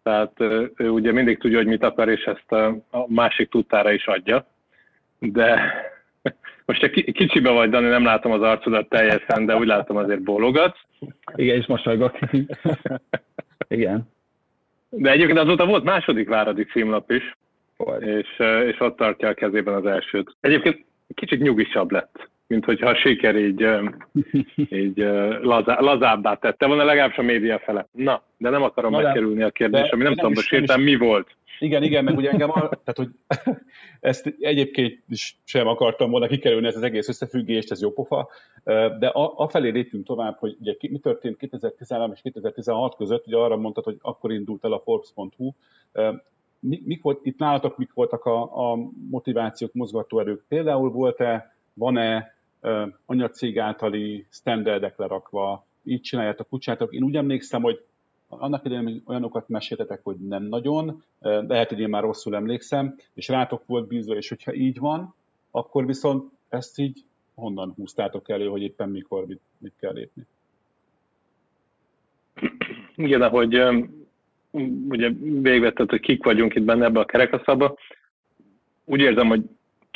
[0.03, 0.31] tehát
[0.75, 2.51] ő ugye mindig tudja, hogy mit akar, és ezt
[2.91, 4.47] a másik tudtára is adja.
[5.19, 5.61] De
[6.65, 10.79] most egy kicsibe vagy, Dani, nem látom az arcodat teljesen, de úgy látom azért bólogatsz.
[11.35, 12.17] Igen, és mosolygok.
[13.67, 14.09] Igen.
[14.89, 17.37] De egyébként azóta volt második Váradi címlap is,
[17.99, 20.35] és, és ott tartja a kezében az elsőt.
[20.39, 23.67] Egyébként kicsit nyugisabb lett mint hogyha a siker így,
[24.83, 24.97] így
[25.41, 27.87] lazá, lazábbá tette volna, legalábbis a média fele.
[27.91, 31.35] Na, de nem akarom Na, megkerülni a kérdést, ami nem tudom, most értem, mi volt.
[31.59, 33.09] Igen, igen, meg ugye engem, a, tehát hogy
[33.99, 38.29] ezt egyébként is sem akartam volna kikerülni, ez az egész összefüggést, ez jó pofa,
[38.99, 43.57] de a, felé lépünk tovább, hogy ugye mi történt 2013 és 2016 között, ugye arra
[43.57, 45.51] mondtad, hogy akkor indult el a Forbes.hu,
[46.59, 48.77] mik volt, itt nálatok mik voltak a, a
[49.09, 50.45] motivációk, mozgatóerők?
[50.47, 52.36] Például volt-e, van-e
[53.05, 56.93] anyacég általi standardek lerakva, így csináljátok, úgy csináljátok.
[56.93, 57.83] Én úgy emlékszem, hogy
[58.27, 63.65] annak idején olyanokat meséltetek, hogy nem nagyon, lehet, hogy én már rosszul emlékszem, és rátok
[63.65, 65.15] volt bízva, és hogyha így van,
[65.51, 67.03] akkor viszont ezt így
[67.35, 70.25] honnan húztátok elő, hogy éppen mikor mit, mit kell lépni?
[72.95, 73.61] Igen, ahogy
[74.89, 75.09] ugye
[75.41, 77.77] végvetted, hogy kik vagyunk itt benne ebbe a kerekaszaba,
[78.85, 79.43] úgy érzem, hogy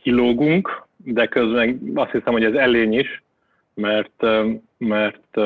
[0.02, 3.24] kilógunk, de közben azt hiszem, hogy ez elény is,
[3.74, 4.26] mert,
[4.78, 5.38] mert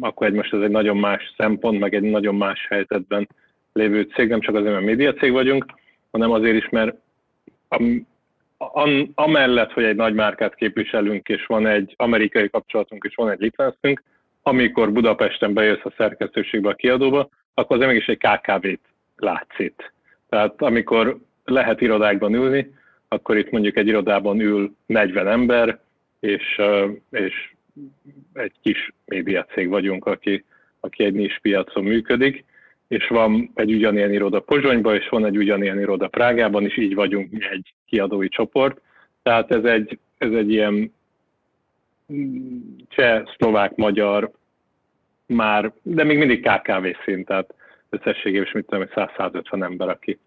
[0.00, 3.28] akkor egy most ez egy nagyon más szempont, meg egy nagyon más helyzetben
[3.72, 5.66] lévő cég, nem csak azért, mert média cég vagyunk,
[6.10, 6.96] hanem azért is, mert
[7.68, 8.06] am,
[8.58, 13.40] am, amellett, hogy egy nagy márkát képviselünk, és van egy amerikai kapcsolatunk, és van egy
[13.40, 14.02] licenszünk,
[14.42, 18.80] amikor Budapesten bejössz a szerkesztőségbe, a kiadóba, akkor azért mégis egy KKV-t
[19.16, 19.92] látsz itt.
[20.28, 22.74] Tehát amikor lehet irodákban ülni,
[23.14, 25.80] akkor itt mondjuk egy irodában ül 40 ember,
[26.20, 26.60] és,
[27.10, 27.52] és
[28.32, 30.44] egy kis médiacég vagyunk, aki,
[30.80, 32.44] aki egy nis piacon működik,
[32.88, 37.30] és van egy ugyanilyen iroda Pozsonyban, és van egy ugyanilyen iroda Prágában, és így vagyunk
[37.30, 38.80] mi egy kiadói csoport.
[39.22, 40.92] Tehát ez egy, ez egy ilyen
[42.88, 44.30] cseh, szlovák, magyar,
[45.26, 47.54] már, de még mindig KKV szint, tehát
[47.88, 50.18] összességében is mit tudom, 100-150 ember, aki,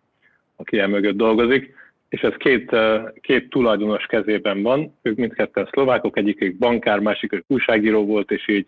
[0.56, 1.76] aki el mögött dolgozik
[2.10, 2.76] és ez két,
[3.22, 8.68] két tulajdonos kezében van, ők mindketten szlovákok, egyikük bankár, másikük újságíró volt, és így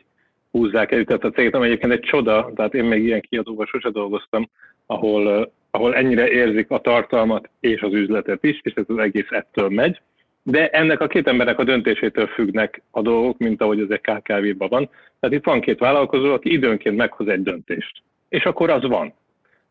[0.51, 1.03] húzzák el.
[1.03, 4.49] Tehát a céget, ami egyébként egy csoda, tehát én még ilyen kiadóval sose dolgoztam,
[4.85, 9.69] ahol ahol ennyire érzik a tartalmat és az üzletet is, és ez az egész ettől
[9.69, 10.01] megy.
[10.43, 14.69] De ennek a két embernek a döntésétől függnek a dolgok, mint ahogy ez egy KKV-ban
[14.69, 14.89] van.
[15.19, 18.01] Tehát itt van két vállalkozó, aki időnként meghoz egy döntést.
[18.29, 19.13] És akkor az van.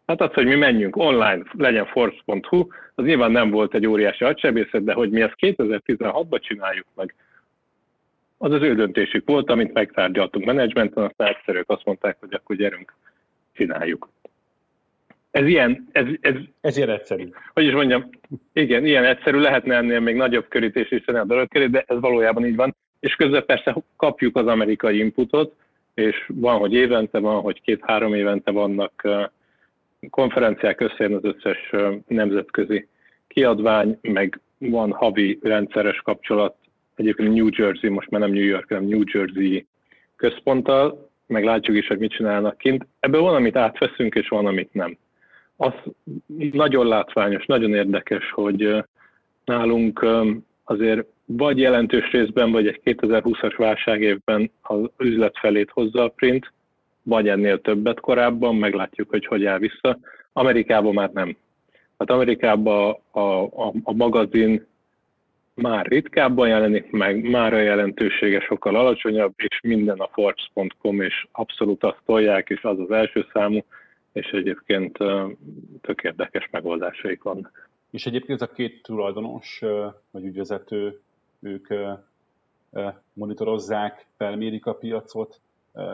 [0.09, 4.85] Hát az, hogy mi menjünk online, legyen force.hu, az nyilván nem volt egy óriási agysebészet,
[4.85, 7.15] de hogy mi ezt 2016-ban csináljuk meg,
[8.39, 12.95] az az ő döntésük volt, amit megtárgyaltunk menedzsmenten, aztán egyszerűek azt mondták, hogy akkor gyerünk,
[13.53, 14.09] csináljuk.
[15.31, 17.29] Ez ilyen, ez, ez, ez ilyen egyszerű.
[17.53, 18.09] Hogy is mondjam,
[18.53, 22.47] igen, ilyen egyszerű, lehetne ennél még nagyobb körítés is a dolog köré, de ez valójában
[22.47, 22.77] így van.
[23.01, 25.55] És közben persze kapjuk az amerikai inputot,
[25.95, 29.09] és van, hogy évente, van, hogy két-három évente vannak
[30.11, 31.71] konferenciák összejön az összes
[32.07, 32.89] nemzetközi
[33.27, 36.57] kiadvány, meg van havi rendszeres kapcsolat,
[36.95, 39.67] egyébként New Jersey, most már nem New York, hanem New Jersey
[40.17, 42.87] központtal, meg látjuk is, hogy mit csinálnak kint.
[43.01, 44.99] Ebből van, amit átveszünk, és van, amit nem.
[45.57, 45.73] Az
[46.53, 48.85] nagyon látványos, nagyon érdekes, hogy
[49.45, 50.07] nálunk
[50.65, 56.53] azért vagy jelentős részben, vagy egy 2020-as válságévben az üzlet felét hozza a print,
[57.09, 59.99] vagy ennél többet korábban, meglátjuk, hogy hogy áll vissza.
[60.33, 61.37] Amerikában már nem.
[61.99, 64.67] Hát Amerikában a, a, a magazin
[65.55, 71.85] már ritkábban jelenik meg, már a jelentősége sokkal alacsonyabb, és minden a Forbes.com, és abszolút
[71.85, 73.65] azt tolják, és az az első számú,
[74.13, 74.97] és egyébként
[75.81, 77.69] tök érdekes megoldásaik vannak.
[77.91, 79.63] És egyébként ez a két tulajdonos,
[80.11, 81.01] vagy ügyvezető,
[81.41, 81.67] ők
[83.13, 85.41] monitorozzák, felmérik a piacot,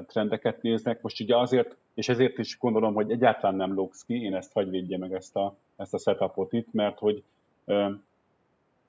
[0.07, 1.03] trendeket néznek.
[1.03, 4.71] Most ugye azért, és ezért is gondolom, hogy egyáltalán nem lógsz ki, én ezt hagy
[4.71, 7.23] védje meg ezt a, ezt a setupot itt, mert hogy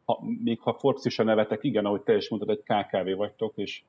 [0.06, 3.54] ha, még ha Forbes is a nevetek, igen, ahogy te is mondtad, egy KKV vagytok,
[3.56, 3.82] és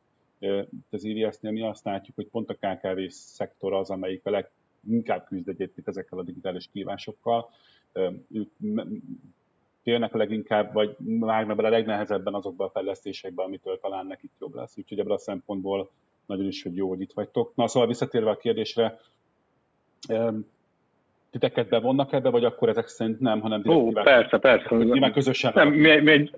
[0.90, 5.48] az IVS-nél mi azt látjuk, hogy pont a KKV szektor az, amelyik a leginkább küzd
[5.48, 7.50] egyébként ezekkel a digitális kívásokkal.
[8.32, 8.50] Ők
[9.82, 14.54] félnek a leginkább, vagy vágnak bele a legnehezebben azokba a fejlesztésekbe, amitől talán nekik jobb
[14.54, 14.78] lesz.
[14.78, 15.90] Úgyhogy ebből a szempontból
[16.26, 17.52] nagyon is, hogy jó, hogy itt vagytok.
[17.54, 18.98] Na szóval visszatérve a kérdésre,
[21.30, 24.76] titeket bevonnak ebbe, vagy akkor ezek szerint nem, hanem Ó, persze, persze.
[24.76, 25.52] Nyilván közösen.
[25.54, 26.30] Nem, mi, mi egy,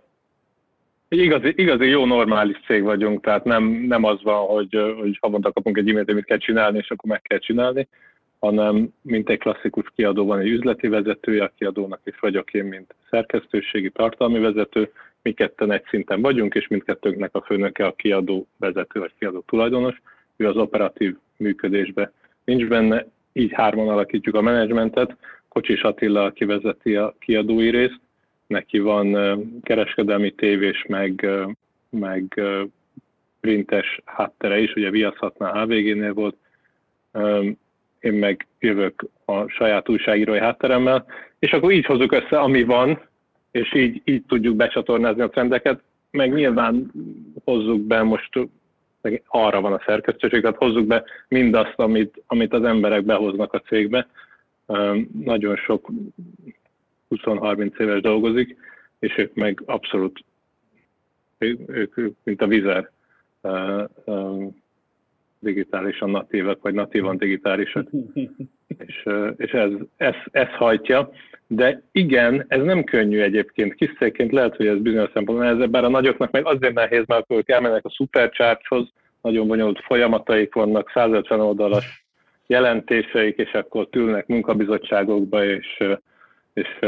[1.08, 5.52] egy igazi, igazi jó normális cég vagyunk, tehát nem, nem az van, hogy, hogy havonta
[5.52, 7.88] kapunk egy e-mailt, amit kell csinálni, és akkor meg kell csinálni,
[8.38, 12.94] hanem mint egy klasszikus kiadó van egy üzleti vezetője, a kiadónak is vagyok én, mint
[13.10, 14.92] szerkesztőségi tartalmi vezető,
[15.22, 20.00] mi ketten egy szinten vagyunk, és mindkettőnknek a főnöke a kiadó vezető vagy kiadó tulajdonos,
[20.36, 22.12] ő az operatív működésbe
[22.44, 25.16] nincs benne, így hárman alakítjuk a menedzsmentet,
[25.48, 28.00] Kocsis Attila, aki vezeti a kiadói részt,
[28.46, 29.16] neki van
[29.62, 31.28] kereskedelmi tévés, meg,
[31.90, 32.40] meg
[33.40, 36.36] printes háttere is, ugye Viaszhatnál HVG-nél volt,
[38.00, 41.06] én meg jövök a saját újságírói hátteremmel,
[41.38, 43.07] és akkor így hozzuk össze, ami van,
[43.58, 46.90] és így, így tudjuk becsatornázni a trendeket, meg nyilván
[47.44, 48.48] hozzuk be most
[49.26, 54.06] arra van a szerkesztőség, tehát hozzuk be mindazt, amit, amit az emberek behoznak a cégbe.
[55.24, 55.88] Nagyon sok
[57.10, 58.56] 20-30 éves dolgozik,
[58.98, 60.24] és ők meg abszolút,
[61.38, 62.90] ők, ők mint a vizer
[65.40, 67.88] digitálisan natívak, vagy natívan digitálisak.
[68.78, 71.10] és, és ez, ez, ez hajtja.
[71.46, 73.74] De igen, ez nem könnyű egyébként.
[73.74, 77.36] Kiszéként lehet, hogy ez bizonyos szempontból nehezebb, bár a nagyoknak meg azért nehéz, mert akkor
[77.36, 82.06] ők elmennek a supercharthoz, nagyon bonyolult folyamataik vannak, 150 oldalas
[82.46, 85.84] jelentéseik, és akkor tülnek munkabizottságokba, és,
[86.52, 86.78] és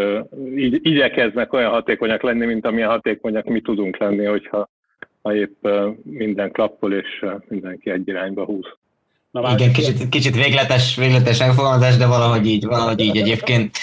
[0.56, 4.68] így igyekeznek olyan hatékonyak lenni, mint amilyen hatékonyak mi tudunk lenni, hogyha
[5.22, 5.66] ha épp
[6.02, 8.66] minden klappol, és mindenki egy irányba húz.
[9.30, 13.76] Na, Igen, kicsit, kicsit végletes, végletes megfogalmazás, de valahogy így, valahogy így egyébként.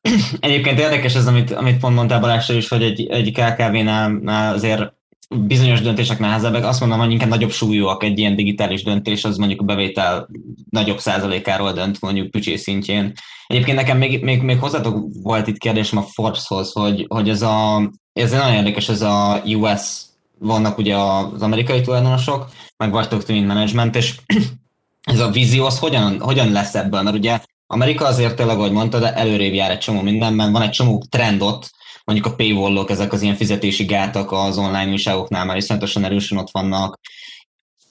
[0.40, 4.92] Egyébként érdekes ez, amit, amit pont mondtál Balázs is, hogy egy, egy KKV-nál azért
[5.28, 6.64] bizonyos döntések nehezebbek.
[6.64, 10.28] Azt mondom, hogy inkább nagyobb súlyúak egy ilyen digitális döntés, az mondjuk a bevétel
[10.70, 13.12] nagyobb százalékáról dönt, mondjuk bücsé szintjén.
[13.46, 17.90] Egyébként nekem még, még, még hozzátok volt itt kérdésem a Forbeshoz, hogy, hogy ez, a,
[18.12, 20.02] ez nagyon érdekes, ez a US,
[20.38, 24.14] vannak ugye az amerikai tulajdonosok, meg vagytok mint management, és
[25.12, 27.02] ez a vízió az hogyan, hogyan lesz ebből?
[27.02, 31.04] Mert ugye Amerika azért tényleg, ahogy mondtad, előrébb jár egy csomó mindenben, van egy csomó
[31.08, 31.70] trend ott,
[32.04, 36.50] mondjuk a paywall ezek az ilyen fizetési gátak az online újságoknál már iszonyatosan erősen ott
[36.50, 37.00] vannak,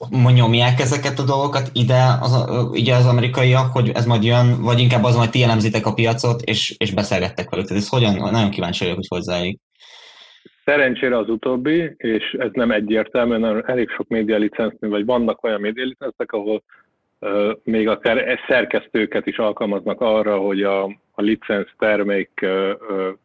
[0.10, 2.36] nyomják ezeket a dolgokat ide az,
[2.70, 6.42] ugye az amerikaiak, hogy ez majd jön, vagy inkább az, hogy ti elemzitek a piacot,
[6.42, 7.68] és, és beszélgettek velük.
[7.68, 9.60] Tehát ez hogyan, nagyon kíváncsi vagyok, hogy hozzáig.
[10.66, 15.62] Szerencsére az utóbbi, és ez nem egyértelmű, mert elég sok média licensznél, vagy vannak olyan
[15.62, 16.64] média licenszek, ahol
[17.64, 22.46] még akár szerkesztőket is alkalmaznak arra, hogy a, a licenc termék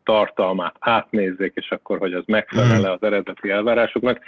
[0.05, 4.18] tartalmát átnézzék, és akkor, hogy az megfelel az eredeti elvárásoknak.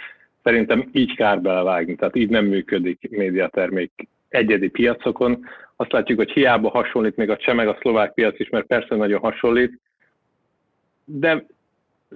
[0.43, 5.45] Szerintem így kár belevágni, tehát így nem működik médiatermék egyedi piacokon.
[5.75, 8.95] Azt látjuk, hogy hiába hasonlít még a cseh meg a szlovák piac is, mert persze
[8.95, 9.79] nagyon hasonlít,
[11.05, 11.45] de,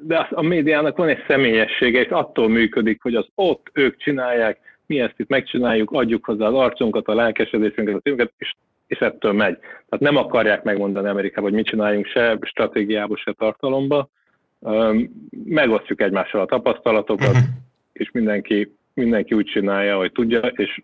[0.02, 5.00] de a médiának van egy személyessége, és attól működik, hogy az ott ők csinálják, mi
[5.00, 8.54] ezt itt megcsináljuk, adjuk hozzá az arcunkat, a lelkesedésünket, a szívünket, és,
[8.88, 9.58] és ettől megy.
[9.60, 14.10] Tehát nem akarják megmondani Amerikában, hogy mit csináljunk se stratégiába, se tartalomba.
[15.46, 17.36] Megosztjuk egymással a tapasztalatokat,
[17.93, 20.82] és mindenki, mindenki úgy csinálja, hogy tudja, és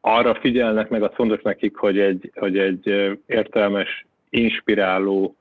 [0.00, 5.36] arra figyelnek meg, az fontos nekik, hogy egy, hogy egy értelmes, inspiráló,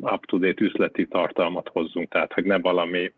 [0.00, 3.12] up-to-date üzleti tartalmat hozzunk, tehát hogy ne valami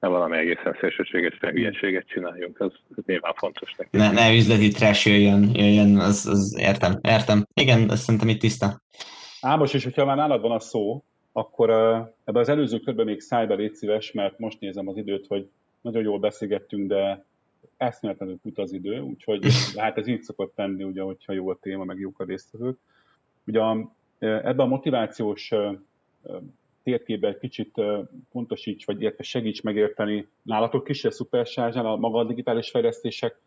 [0.00, 3.96] ne valami egészen szélsőséges hülyeséget csináljunk, az, az nyilván fontos neki.
[3.96, 7.46] Ne, ne üzleti trash jöjjön, jöjjön az, az értem, értem.
[7.54, 8.80] Igen, ezt szerintem itt tiszta.
[9.40, 11.76] Ámos, és hogyha már nálad van a szó, akkor uh,
[12.24, 15.48] ebben az előző körben még szállj be, légy szíves, mert most nézem az időt, hogy
[15.80, 17.24] nagyon jól beszélgettünk, de
[17.76, 21.84] eszméletlenül fut az idő, úgyhogy hát ez így szokott tenni, ugye, hogyha jó a téma,
[21.84, 22.78] meg jók a résztvevők.
[23.46, 23.60] Ugye
[24.20, 25.52] ebben a motivációs
[26.82, 27.80] térkébe egy kicsit
[28.32, 33.40] pontosíts, vagy érte segíts megérteni nálatok is, a szupersázsán a maga a digitális fejlesztések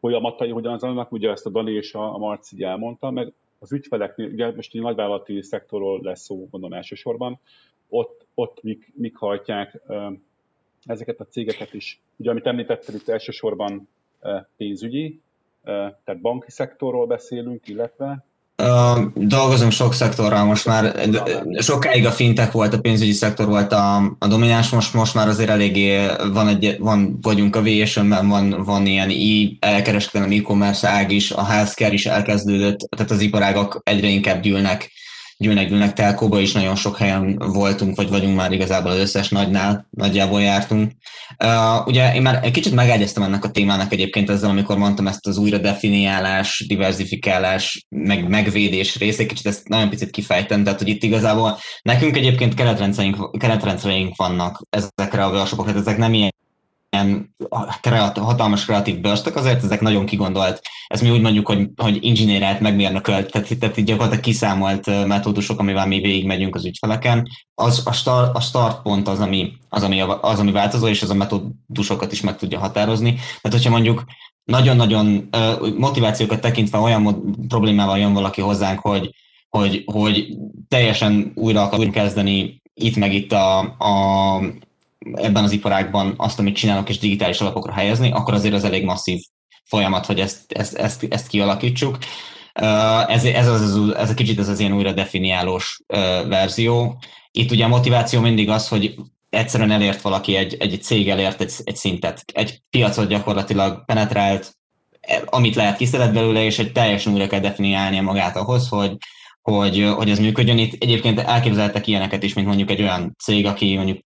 [0.00, 4.54] folyamatai hogyan zajlanak, ugye ezt a Dani és a, Marci elmondta, meg az ügyfeleknél, ugye
[4.54, 7.40] most egy nagyvállalati szektorról lesz szó, mondom elsősorban,
[7.88, 9.82] ott, ott mik, mik hajtják
[10.84, 12.00] ezeket a cégeket is.
[12.16, 13.88] Ugye, amit említetted, itt elsősorban
[14.56, 15.20] pénzügyi,
[15.62, 18.24] tehát banki szektorról beszélünk, illetve
[19.14, 21.08] Dolgozunk sok szektorral most már,
[21.58, 25.50] sokáig a fintech volt, a pénzügyi szektor volt a, a domináns, most, most már azért
[25.50, 29.10] eléggé van, egy, van vagyunk a VSM-ben, van, van ilyen
[29.60, 34.90] e-kereskedelem, e-commerce ág is, a healthcare is elkezdődött, tehát az iparágak egyre inkább gyűlnek
[35.40, 39.86] gyűlnek, gyűlnek telkóba is nagyon sok helyen voltunk, vagy vagyunk már igazából az összes nagynál,
[39.90, 40.92] nagyjából jártunk.
[41.44, 45.26] Uh, ugye én már egy kicsit megágyaztam ennek a témának egyébként ezzel, amikor mondtam ezt
[45.26, 51.02] az újra definiálás, diversifikálás, meg megvédés részét, kicsit ezt nagyon picit kifejtem, tehát hogy itt
[51.02, 56.30] igazából nekünk egyébként keretrendszereink, keretrendszereink vannak ezekre a workshopokra, ezek nem ilyen
[56.90, 57.34] ilyen
[57.80, 62.60] kreatív, hatalmas kreatív bőrstek, azért ezek nagyon kigondolt, ezt mi úgy mondjuk, hogy, hogy inzsinérált,
[62.60, 67.28] megmérnökölt, tehát, tehát gyakorlatilag kiszámolt metódusok, amivel mi végigmegyünk az ügyfeleken.
[67.54, 71.10] Az, a, start, a start pont az ami, az, ami, az, ami változó, és az
[71.10, 73.14] a metódusokat is meg tudja határozni.
[73.14, 74.04] Tehát, hogyha mondjuk
[74.44, 75.28] nagyon-nagyon
[75.76, 79.14] motivációkat tekintve olyan problémával jön valaki hozzánk, hogy,
[79.48, 80.26] hogy, hogy
[80.68, 84.40] teljesen újra akarunk kezdeni itt meg itt a, a
[85.12, 89.20] ebben az iparágban azt, amit csinálok, és digitális alapokra helyezni, akkor azért az elég masszív
[89.64, 91.98] folyamat, hogy ezt, ezt, ezt, ezt kialakítsuk.
[93.06, 95.80] Ez, ez, az, ez a kicsit ez az ilyen újra definiálós
[96.28, 96.98] verzió.
[97.30, 98.94] Itt ugye a motiváció mindig az, hogy
[99.30, 104.54] egyszerűen elért valaki, egy, egy cég elért egy, egy szintet, egy piacot gyakorlatilag penetrált,
[105.00, 108.96] e, amit lehet kiszedett belőle, és egy teljesen újra kell definiálnia magát ahhoz, hogy,
[109.42, 110.58] hogy, hogy ez működjön.
[110.58, 113.98] Itt egyébként elképzeltek ilyeneket is, mint mondjuk egy olyan cég, aki mondjuk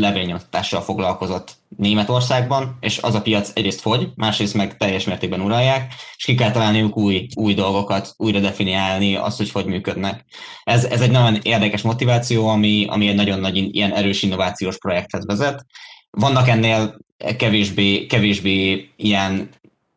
[0.00, 6.24] levélnyomtatással foglalkozott Németországban, és az a piac egyrészt fogy, másrészt meg teljes mértékben uralják, és
[6.24, 10.24] ki kell találniuk új, új dolgokat, újra definiálni azt, hogy hogy működnek.
[10.64, 15.26] Ez, ez egy nagyon érdekes motiváció, ami, ami egy nagyon nagy ilyen erős innovációs projekthez
[15.26, 15.66] vezet.
[16.10, 16.98] Vannak ennél
[17.36, 19.48] kevésbé, kevésbé ilyen,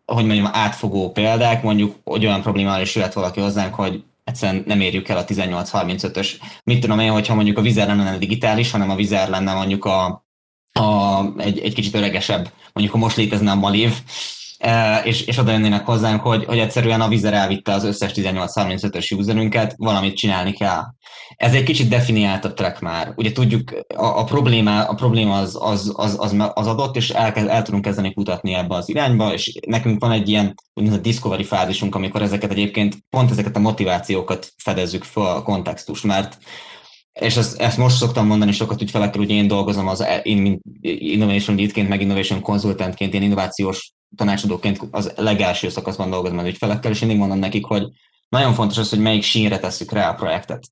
[0.05, 4.81] hogy mondjam, átfogó példák, mondjuk, hogy olyan problémával is jöhet valaki hozzánk, hogy egyszerűen nem
[4.81, 6.29] érjük el a 18-35-ös.
[6.63, 9.85] Mit tudom én, hogyha mondjuk a vizer nem lenne digitális, hanem a vizer lenne mondjuk
[9.85, 10.25] a,
[10.71, 13.93] a, egy, egy kicsit öregesebb, mondjuk ha most létezne a Malév,
[15.03, 19.73] és, és oda jönnének hozzánk, hogy, hogy egyszerűen a Vizer elvitte az összes 1835-ös userünket,
[19.77, 20.81] valamit csinálni kell.
[21.35, 23.13] Ez egy kicsit definiáltabb track már.
[23.15, 27.49] Ugye tudjuk, a, a probléma, a probléma az, az, az, az, az adott, és el,
[27.49, 31.95] el tudunk kezdeni kutatni ebbe az irányba, és nekünk van egy ilyen úgynevezett discovery fázisunk,
[31.95, 36.37] amikor ezeket egyébként, pont ezeket a motivációkat fedezzük fel a kontextust, mert
[37.19, 41.57] és ezt, ezt most szoktam mondani sokat ügyfelekkel, hogy én dolgozom az én, mint innovation
[41.57, 47.17] leadként, meg innovation konzultantként, én innovációs tanácsadóként az legelső szakaszban dolgozom az ügyfelekkel, és mindig
[47.17, 47.83] mondom nekik, hogy
[48.29, 50.63] nagyon fontos az, hogy melyik sínre tesszük rá a projektet.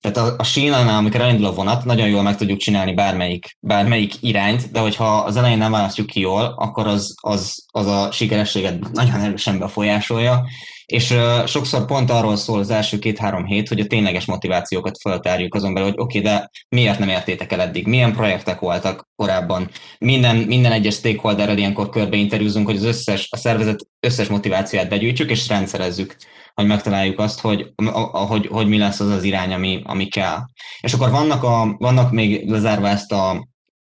[0.00, 4.14] Tehát a, a sínánál, amikor elindul a vonat, nagyon jól meg tudjuk csinálni bármelyik, bármelyik
[4.20, 8.92] irányt, de hogyha az elején nem választjuk ki jól, akkor az, az, az a sikerességet
[8.92, 10.44] nagyon erősen befolyásolja,
[10.92, 11.14] És
[11.46, 15.88] sokszor pont arról szól az első két-három hét, hogy a tényleges motivációkat feltárjuk azon belül,
[15.88, 17.86] hogy oké, okay, de miért nem értétek el eddig?
[17.86, 19.70] Milyen projektek voltak korábban?
[19.98, 25.30] Minden, minden egyes stakeholderrel ilyenkor körbe interjúzunk, hogy az összes, a szervezet összes motivációját begyűjtjük
[25.30, 26.16] és rendszerezzük
[26.54, 27.72] hogy megtaláljuk azt, hogy,
[28.12, 30.38] hogy, hogy mi lesz az az irány, ami, ami kell.
[30.80, 33.48] És akkor vannak, a, vannak még lezárva ezt a,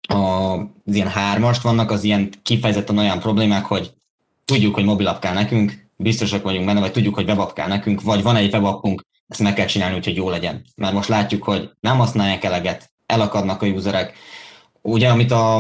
[0.09, 0.17] a,
[0.59, 3.93] az ilyen hármast, vannak az ilyen kifejezetten olyan problémák, hogy
[4.45, 8.23] tudjuk, hogy mobilap kell nekünk, biztosak vagyunk benne, vagy tudjuk, hogy webap kell nekünk, vagy
[8.23, 10.65] van egy webappunk, ezt meg kell csinálni, hogy jó legyen.
[10.77, 14.17] Mert most látjuk, hogy nem használják eleget, elakadnak a userek.
[14.83, 15.57] Ugye, amit a,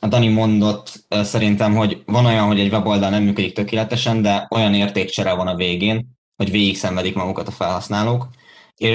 [0.00, 4.74] a Dani mondott szerintem, hogy van olyan, hogy egy weboldal nem működik tökéletesen, de olyan
[4.74, 6.06] értékcsere van a végén,
[6.36, 8.28] hogy végig szenvedik magukat a felhasználók,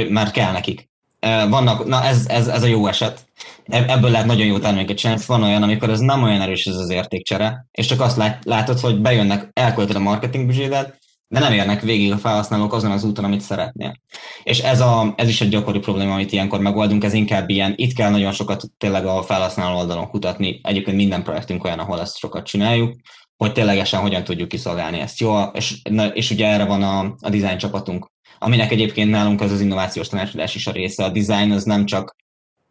[0.10, 0.90] mert kell nekik.
[1.20, 3.26] Vannak, na ez, ez, ez a jó eset.
[3.66, 5.22] Ebből lehet nagyon jó terméket csinálni.
[5.28, 8.80] Van olyan, amikor ez nem olyan erős ez az értékcsere, és csak azt lát, látod,
[8.80, 11.00] hogy bejönnek, elköltöd a marketing büdzsédet,
[11.30, 14.00] de nem érnek végig a felhasználók azon az úton, amit szeretnél.
[14.44, 17.94] És ez, a, ez is egy gyakori probléma, amit ilyenkor megoldunk, ez inkább ilyen, itt
[17.94, 20.60] kell nagyon sokat tényleg a felhasználó oldalon kutatni.
[20.64, 22.96] Egyébként minden projektünk olyan, ahol ezt sokat csináljuk,
[23.38, 25.82] hogy ténylegesen hogyan tudjuk kiszolgálni ezt jól, és,
[26.14, 30.56] és ugye erre van a, a design csapatunk, aminek egyébként nálunk az az innovációs tanácsadás
[30.56, 31.04] is a része.
[31.04, 32.16] A design az nem csak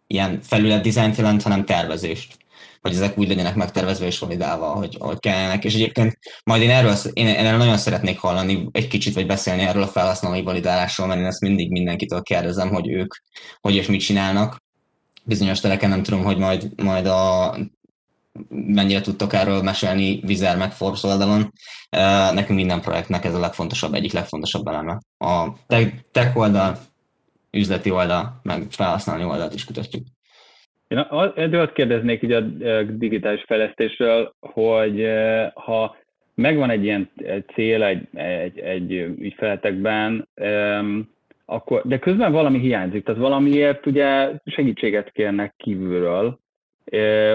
[0.07, 2.37] ilyen felület dizájnt jelent, hanem tervezést
[2.87, 5.59] hogy ezek úgy legyenek megtervezve és validálva, hogy, hogy kellene.
[5.59, 9.83] És egyébként majd én erről, én erről nagyon szeretnék hallani egy kicsit, vagy beszélni erről
[9.83, 13.15] a felhasználói validálásról, mert én ezt mindig mindenkitől kérdezem, hogy ők
[13.61, 14.65] hogy és mit csinálnak.
[15.25, 17.57] Bizonyos tereken nem tudom, hogy majd, majd a
[18.49, 21.53] mennyire tudtok erről mesélni Vizer meg Forbes oldalon.
[22.35, 24.99] Nekünk minden projektnek ez a legfontosabb, egyik legfontosabb eleme.
[25.19, 25.47] A
[26.13, 26.77] tech oldal,
[27.51, 30.05] üzleti oldal, meg felhasználni oldalt is kutatjuk.
[30.89, 30.99] Én
[31.59, 32.41] azt kérdeznék így a
[32.83, 35.07] digitális fejlesztésről, hogy
[35.55, 35.97] ha
[36.35, 37.11] megvan egy ilyen
[37.55, 40.29] cél egy, egy, egy ügyfeletekben,
[41.45, 46.39] akkor, de közben valami hiányzik, tehát valamiért ugye segítséget kérnek kívülről,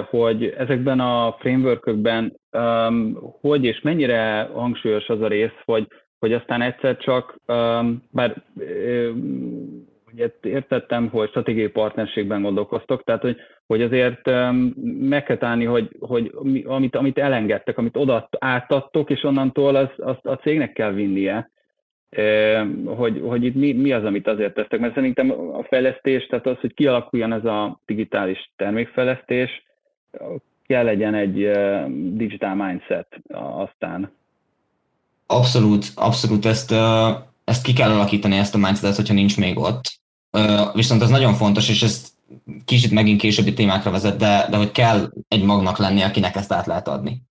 [0.09, 5.87] hogy ezekben a frameworkökben um, hogy és mennyire hangsúlyos az a rész, hogy,
[6.19, 13.37] hogy aztán egyszer csak, um, bár um, ugye értettem, hogy stratégiai partnerségben gondolkoztok, tehát hogy,
[13.67, 16.31] hogy azért um, meg kell állni, hogy, hogy
[16.65, 21.51] amit, amit elengedtek, amit oda átadtok, és onnantól az, az a cégnek kell vinnie
[22.85, 26.57] hogy, hogy itt mi, mi az, amit azért tesztek, mert szerintem a fejlesztés, tehát az,
[26.61, 29.63] hogy kialakuljon ez a digitális termékfejlesztés,
[30.67, 31.51] kell legyen egy
[32.13, 34.11] digital mindset aztán.
[35.25, 36.73] Abszolút, abszolút ezt,
[37.43, 39.99] ezt ki kell alakítani, ezt a mindsetet, hogyha nincs még ott.
[40.73, 42.07] Viszont ez nagyon fontos, és ezt
[42.65, 46.65] kicsit megint későbbi témákra vezet, de, de hogy kell egy magnak lenni, akinek ezt át
[46.65, 47.21] lehet adni.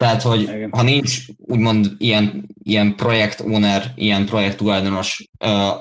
[0.00, 0.70] Tehát, hogy Igen.
[0.72, 5.28] ha nincs úgymond ilyen, ilyen projekt owner, ilyen projekt tulajdonos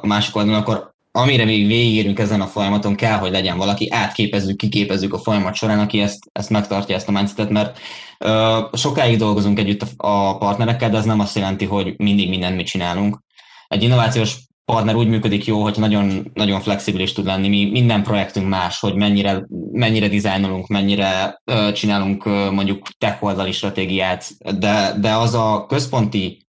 [0.02, 4.58] a másik oldalon, akkor amire még végigérünk ezen a folyamaton, kell, hogy legyen valaki, átképezzük,
[4.58, 7.80] kiképezzük a folyamat során, aki ezt, ezt megtartja, ezt a mindsetet, mert
[8.20, 12.56] uh, sokáig dolgozunk együtt a, a partnerekkel, de ez nem azt jelenti, hogy mindig mindent
[12.56, 13.20] mi csinálunk.
[13.68, 14.38] Egy innovációs
[14.70, 17.48] partner úgy működik jó, hogy nagyon, nagyon flexibilis tud lenni.
[17.48, 23.52] Mi minden projektünk más, hogy mennyire, mennyire dizájnolunk, mennyire ö, csinálunk ö, mondjuk tech oldali
[23.52, 26.48] stratégiát, de, de az a központi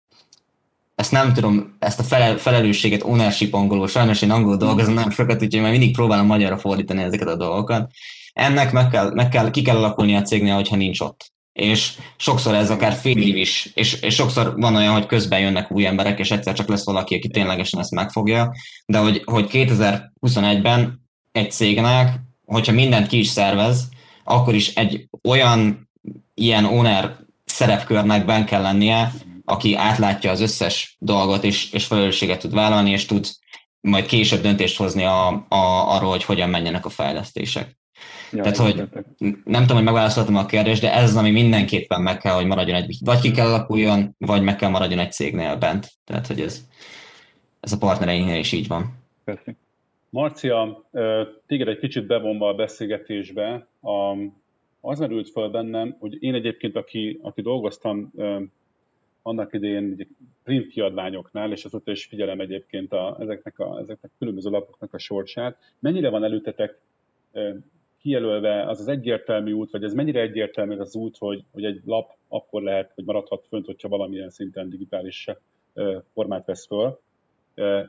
[0.95, 5.43] ezt nem tudom, ezt a felel, felelősséget, ownership angolul, sajnos én angol dolgozom nem sokat,
[5.43, 7.91] úgyhogy már mindig próbálom magyarra fordítani ezeket a dolgokat.
[8.33, 12.55] Ennek meg kell, meg kell, ki kell alakulni a cégnél, hogyha nincs ott és sokszor
[12.55, 16.19] ez akár fél év is, és, és sokszor van olyan, hogy közben jönnek új emberek,
[16.19, 18.53] és egyszer csak lesz valaki, aki ténylegesen ezt megfogja,
[18.87, 21.01] de hogy, hogy 2021-ben
[21.33, 23.89] egy cégnek, hogyha mindent ki is szervez,
[24.25, 25.91] akkor is egy olyan
[26.35, 29.13] ilyen owner szerepkörnek ben kell lennie,
[29.45, 33.29] aki átlátja az összes dolgot, és, és felelősséget tud vállalni, és tud
[33.81, 37.79] majd később döntést hozni a, a, arról, hogy hogyan menjenek a fejlesztések.
[38.33, 38.77] Ja, Tehát, hogy
[39.45, 42.77] nem tudom, hogy megválaszoltam a kérdést, de ez az, ami mindenképpen meg kell, hogy maradjon
[42.77, 45.89] egy, vagy ki kell alakuljon, vagy meg kell maradjon egy cégnél bent.
[46.05, 46.67] Tehát, hogy ez,
[47.61, 48.99] ez a partnereinknél is így van.
[49.25, 49.57] Köszönöm.
[50.11, 50.85] Marcia,
[51.47, 53.67] téged egy kicsit bevonva a beszélgetésbe,
[54.81, 58.13] az merült fel bennem, hogy én egyébként, aki, aki dolgoztam
[59.23, 60.09] annak idején
[60.45, 64.99] print kiadványoknál, és azóta is figyelem egyébként a, ezeknek, a, ezeknek a különböző lapoknak a
[64.99, 66.79] sorsát, mennyire van előtetek
[68.01, 72.17] kijelölve az az egyértelmű út, vagy ez mennyire egyértelmű az út, hogy, hogy egy lap
[72.29, 75.29] akkor lehet, hogy maradhat fönt, hogyha valamilyen szinten digitális
[76.13, 77.01] formát vesz föl,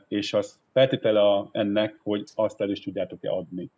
[0.08, 3.70] és az feltétele ennek, hogy azt el is tudjátok-e adni.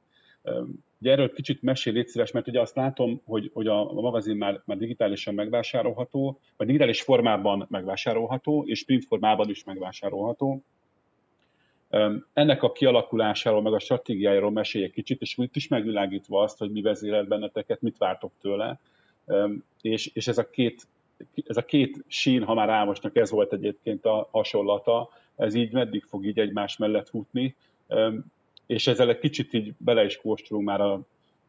[1.01, 4.62] Ugye erről kicsit mesél, légy szíves, mert ugye azt látom, hogy, hogy a, magazin már,
[4.64, 10.62] már digitálisan megvásárolható, vagy digitális formában megvásárolható, és print formában is megvásárolható.
[12.32, 16.70] Ennek a kialakulásáról, meg a stratégiájáról mesélj egy kicsit, és itt is megvilágítva azt, hogy
[16.70, 18.78] mi vezérelt benneteket, mit vártok tőle.
[19.80, 20.82] És, és ez, a két,
[21.47, 26.05] ez a két sín, ha már Ámosnak ez volt egyébként a hasonlata, ez így meddig
[26.05, 27.57] fog így egymás mellett futni,
[28.66, 31.01] és ezzel egy kicsit így bele is kóstolunk már a,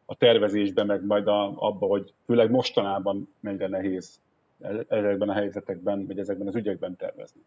[0.04, 4.20] a tervezésbe, meg majd a, abba, hogy főleg mostanában mennyire nehéz
[4.60, 7.40] e-, ezekben a helyzetekben, vagy ezekben az ügyekben tervezni.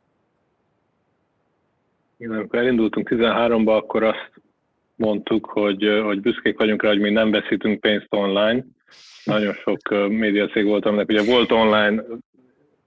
[2.20, 4.32] Igen, amikor elindultunk 13-ba, akkor azt
[4.96, 8.66] mondtuk, hogy, hogy büszkék vagyunk rá, hogy mi nem veszítünk pénzt online.
[9.24, 12.04] Nagyon sok médiacég volt, aminek ugye volt online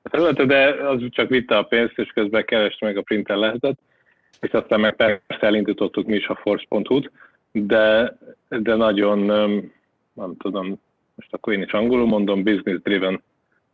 [0.03, 3.79] területe, de az csak vitte a pénzt, és közben kereste meg a printer lehetett,
[4.41, 7.11] és aztán meg persze elindítottuk mi is a force.hu-t,
[7.53, 8.17] de,
[8.49, 9.19] de nagyon,
[10.13, 10.81] nem tudom,
[11.15, 13.23] most akkor én is angolul mondom, business driven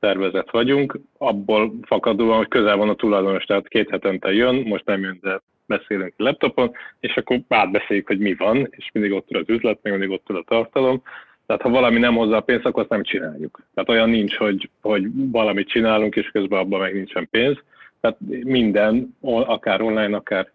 [0.00, 5.00] szervezet vagyunk, abból fakadóan, hogy közel van a tulajdonos, tehát két hetente jön, most nem
[5.00, 6.70] jön, de beszélünk a laptopon,
[7.00, 10.30] és akkor átbeszéljük, hogy mi van, és mindig ott ül az üzlet, még mindig ott
[10.30, 11.02] ül a tartalom.
[11.46, 13.62] Tehát ha valami nem hozza a pénzt, akkor azt nem csináljuk.
[13.74, 17.56] Tehát olyan nincs, hogy, hogy valamit csinálunk, és közben abban meg nincsen pénz.
[18.00, 20.50] Tehát minden, akár online, akár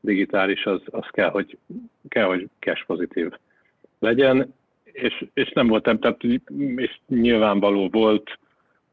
[0.00, 1.58] digitális, az, az kell, hogy,
[2.08, 3.32] kell, hogy cash pozitív
[3.98, 6.22] legyen, és, és nem voltam, tehát
[6.76, 8.38] és nyilvánvaló volt,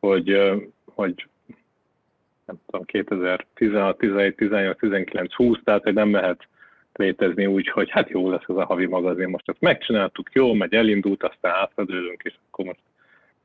[0.08, 0.40] hogy,
[0.86, 1.28] hogy
[2.46, 6.48] nem tudom, 2016, 17, 18, 19, 20, tehát hogy nem mehet
[6.94, 10.74] létezni úgy, hogy hát jó lesz ez a havi magazin, most ezt megcsináltuk, jó, megy,
[10.74, 12.80] elindult, aztán átfedőlünk, és akkor most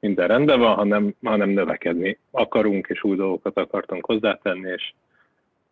[0.00, 4.92] minden rendben van, hanem, hanem növekedni akarunk, és új dolgokat akartunk hozzátenni, és,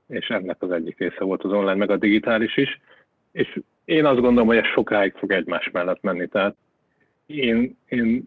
[0.07, 2.81] és ennek az egyik része volt az online, meg a digitális is.
[3.33, 6.27] És én azt gondolom, hogy ez sokáig fog egymás mellett menni.
[6.27, 6.57] Tehát
[7.27, 8.25] én, én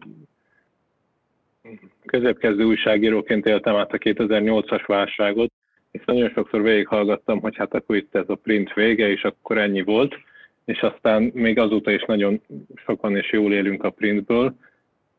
[2.06, 5.52] középkezdő újságíróként éltem át a 2008-as válságot,
[5.90, 9.82] és nagyon sokszor végighallgattam, hogy hát akkor itt ez a print vége, és akkor ennyi
[9.82, 10.18] volt,
[10.64, 12.40] és aztán még azóta is nagyon
[12.74, 14.54] sokan és jól élünk a printből.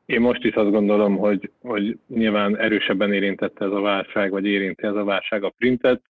[0.05, 4.85] Én most is azt gondolom, hogy, hogy nyilván erősebben érintette ez a válság, vagy érinti
[4.85, 6.01] ez a válság a printet,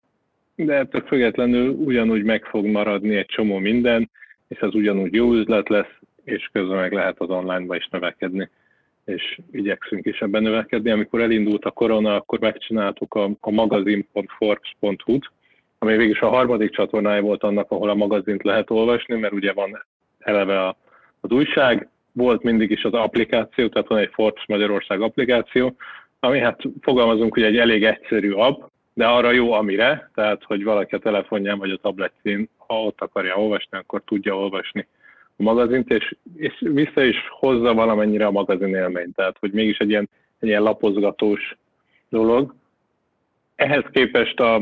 [0.55, 4.09] de ettől függetlenül ugyanúgy meg fog maradni egy csomó minden,
[4.47, 8.49] és az ugyanúgy jó üzlet lesz, és közben meg lehet az online-ba is növekedni
[9.05, 10.91] és igyekszünk is ebben növekedni.
[10.91, 15.31] Amikor elindult a korona, akkor megcsináltuk a, a magazin.forbes.hu-t,
[15.79, 19.85] ami végig a harmadik csatornája volt annak, ahol a magazint lehet olvasni, mert ugye van
[20.19, 20.75] eleve a,
[21.21, 25.75] az újság, volt mindig is az applikáció, tehát van egy Forbes Magyarország applikáció,
[26.19, 28.61] ami hát fogalmazunk, hogy egy elég egyszerű app,
[28.93, 33.35] de arra jó amire, tehát hogy valaki a telefonján vagy a tabletjén, ha ott akarja
[33.35, 34.87] olvasni, akkor tudja olvasni
[35.37, 39.89] a magazint, és, és vissza is hozza valamennyire a magazin élményt, tehát hogy mégis egy
[39.89, 40.09] ilyen,
[40.39, 41.57] egy ilyen lapozgatós
[42.09, 42.53] dolog.
[43.55, 44.55] Ehhez képest a,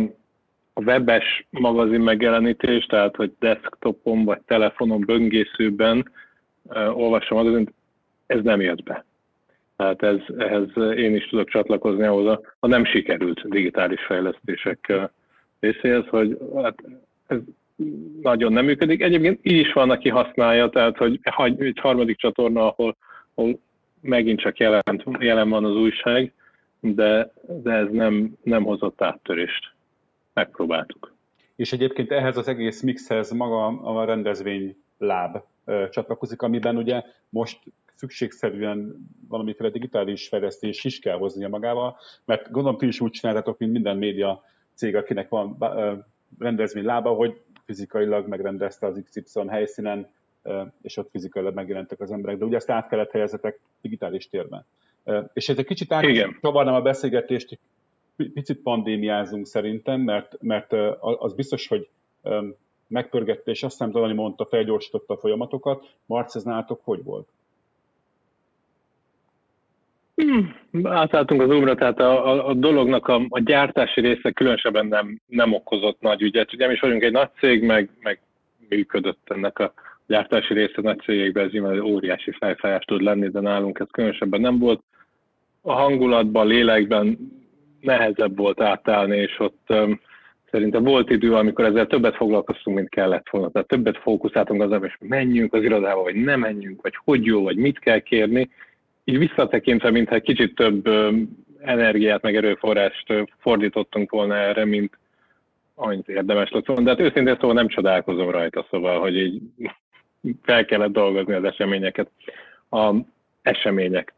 [0.74, 6.12] a webes magazin megjelenítés, tehát hogy desktopon vagy telefonon böngészőben
[6.64, 7.74] uh, olvasom a magazint,
[8.26, 9.06] ez nem jött be.
[9.78, 14.94] Tehát ez, ehhez én is tudok csatlakozni ahhoz a, a nem sikerült digitális fejlesztések
[15.60, 16.84] részéhez, hogy hát
[17.28, 17.38] ez
[18.22, 19.02] nagyon nem működik.
[19.02, 21.20] Egyébként így is van, aki használja, tehát hogy
[21.58, 22.96] egy harmadik csatorna, ahol,
[23.34, 23.60] ahol
[24.02, 26.34] megint csak jelent, jelen van az újság,
[26.80, 29.74] de, de ez nem, nem hozott áttörést.
[30.34, 31.14] Megpróbáltuk.
[31.56, 35.38] És egyébként ehhez az egész mixhez maga a rendezvény láb
[35.90, 37.60] csatlakozik, amiben ugye most
[37.96, 43.72] szükségszerűen valamiféle digitális fejlesztés is kell hoznia magával, mert gondolom ti is úgy csináltatok, mint
[43.72, 44.44] minden média
[44.74, 45.58] cég, akinek van
[46.40, 50.10] rendezvény lába, hogy fizikailag megrendezte az XY helyszínen,
[50.82, 54.66] és ott fizikailag megjelentek az emberek, de ugye ezt át kellett helyezetek digitális térben.
[55.34, 57.60] És ez egy kicsit átcsavarnám a beszélgetést,
[58.16, 61.90] picit pandémiázunk szerintem, mert, mert az biztos, hogy
[62.88, 65.96] megpörgette, és azt hiszem Dani mondta, felgyorsította a folyamatokat.
[66.06, 67.28] Marc, ez nálatok hogy volt?
[70.22, 70.54] Hmm,
[70.84, 75.54] átálltunk az umra, tehát a, a, a dolognak a, a gyártási része különösebben nem, nem
[75.54, 76.54] okozott nagy ügyet.
[76.54, 78.20] Ugye mi is vagyunk egy nagy cég, meg, meg
[78.70, 79.74] működött ennek a
[80.08, 84.60] gyártási része nagy cégekben, ez nyilván óriási fejfájás tud lenni, de nálunk ez különösebben nem
[84.60, 84.82] volt.
[85.62, 87.18] A hangulatban, a lélekben
[87.80, 90.00] nehezebb volt átállni, és ott um,
[90.52, 93.50] szerintem volt idő, amikor ezzel többet foglalkoztunk, mint kellett volna.
[93.50, 97.58] Tehát többet fókuszáltunk az, hogy menjünk az irodába, vagy nem menjünk, vagy hogy jó, vagy
[97.58, 98.50] mit kell kérni,
[99.04, 100.90] így visszatekintve, mintha egy kicsit több
[101.62, 104.98] energiát, meg erőforrást fordítottunk volna erre, mint
[105.76, 106.84] amit érdemes lett volna.
[106.84, 109.42] De hát őszintén szóval nem csodálkozom rajta, szóval, hogy így
[110.42, 112.10] fel kellett dolgozni az eseményeket.
[112.70, 112.96] A
[113.42, 114.14] események.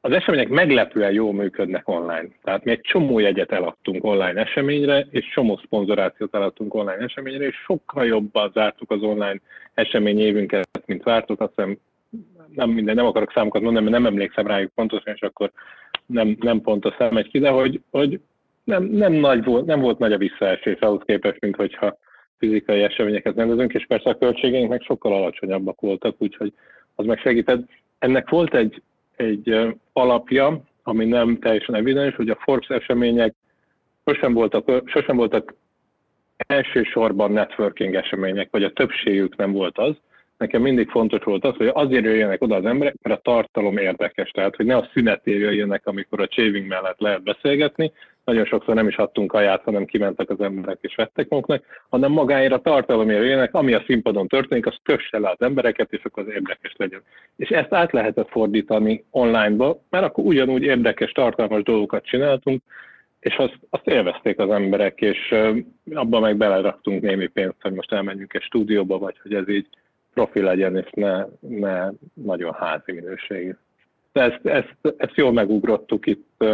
[0.00, 2.28] Az események meglepően jól működnek online.
[2.42, 7.56] Tehát mi egy csomó jegyet eladtunk online eseményre, és csomó szponzorációt eladtunk online eseményre, és
[7.56, 9.40] sokkal jobban zártuk az online
[9.74, 11.40] esemény évünket, mint vártuk.
[11.40, 11.78] Azt hiszem,
[12.54, 15.52] nem minden, nem akarok számokat mondani, mert nem emlékszem rájuk pontosan, és akkor
[16.06, 18.20] nem, nem pontosan megy ki, de hogy, hogy
[18.64, 21.98] nem, nem, nagy volt, nem volt nagy a visszaesés ahhoz képest, mint hogyha
[22.38, 26.52] fizikai eseményeket rendezünk, és persze a költségeink meg sokkal alacsonyabbak voltak, úgyhogy
[26.94, 27.68] az meg segített.
[27.98, 28.82] Ennek volt egy,
[29.16, 33.34] egy alapja, ami nem teljesen evidens, hogy a Forbes események
[34.04, 35.54] sosem voltak, sosem voltak
[36.36, 39.96] elsősorban networking események, vagy a többségük nem volt az,
[40.38, 44.30] nekem mindig fontos volt az, hogy azért jöjjenek oda az emberek, mert a tartalom érdekes.
[44.30, 47.92] Tehát, hogy ne a szünetér jöjjenek, amikor a chaving mellett lehet beszélgetni,
[48.24, 52.52] nagyon sokszor nem is adtunk aját, hanem kimentek az emberek és vettek maguknak, hanem magáért
[52.52, 56.32] a tartalomért jöjjenek, ami a színpadon történik, az kösse le az embereket, és akkor az
[56.34, 57.02] érdekes legyen.
[57.36, 62.62] És ezt át lehetett fordítani online-ba, mert akkor ugyanúgy érdekes, tartalmas dolgokat csináltunk,
[63.20, 65.34] és azt, azt élvezték az emberek, és
[65.94, 69.66] abban meg beleraktunk némi pénzt, hogy most elmenjünk egy stúdióba, vagy hogy ez így
[70.18, 73.56] profi legyen, és ne, ne nagyon házi minőségű.
[74.12, 76.44] De ezt, ezt, ezt jól megugrottuk itt,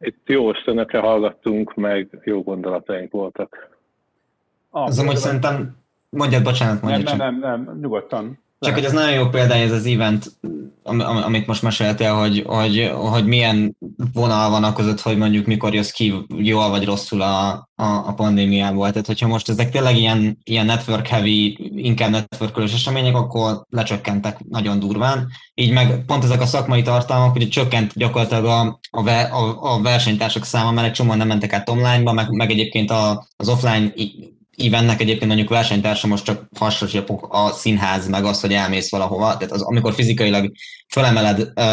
[0.00, 3.68] itt jó ösztönökre hallgattunk, meg jó gondolataink voltak.
[4.70, 5.76] Ah, Az amúgy szerintem,
[6.08, 8.38] mondjad, bocsánat, mondjad nem, nem, nem, nem, nyugodtan.
[8.64, 10.32] Csak hogy ez nagyon jó példája ez az event,
[11.24, 13.76] amit most meséltél, hogy, hogy, hogy milyen
[14.12, 18.12] vonal van a között, hogy mondjuk mikor jössz ki jól vagy rosszul a, a, a
[18.16, 18.90] pandémiából.
[18.90, 24.78] Tehát, hogyha most ezek tényleg ilyen, ilyen network heavy, inkább network események, akkor lecsökkentek nagyon
[24.78, 25.28] durván.
[25.54, 30.44] Így meg pont ezek a szakmai tartalmak, hogy csökkent gyakorlatilag a, a, a, a versenytársak
[30.44, 33.92] száma, mert egy csomóan nem mentek át online-ba, meg, meg egyébként a, az offline
[34.56, 39.36] Ivennek egyébként mondjuk versenytársa most csak hasonló a színház, meg az, hogy elmész valahova.
[39.36, 40.52] Tehát az, amikor fizikailag
[40.88, 41.64] felemeled uh,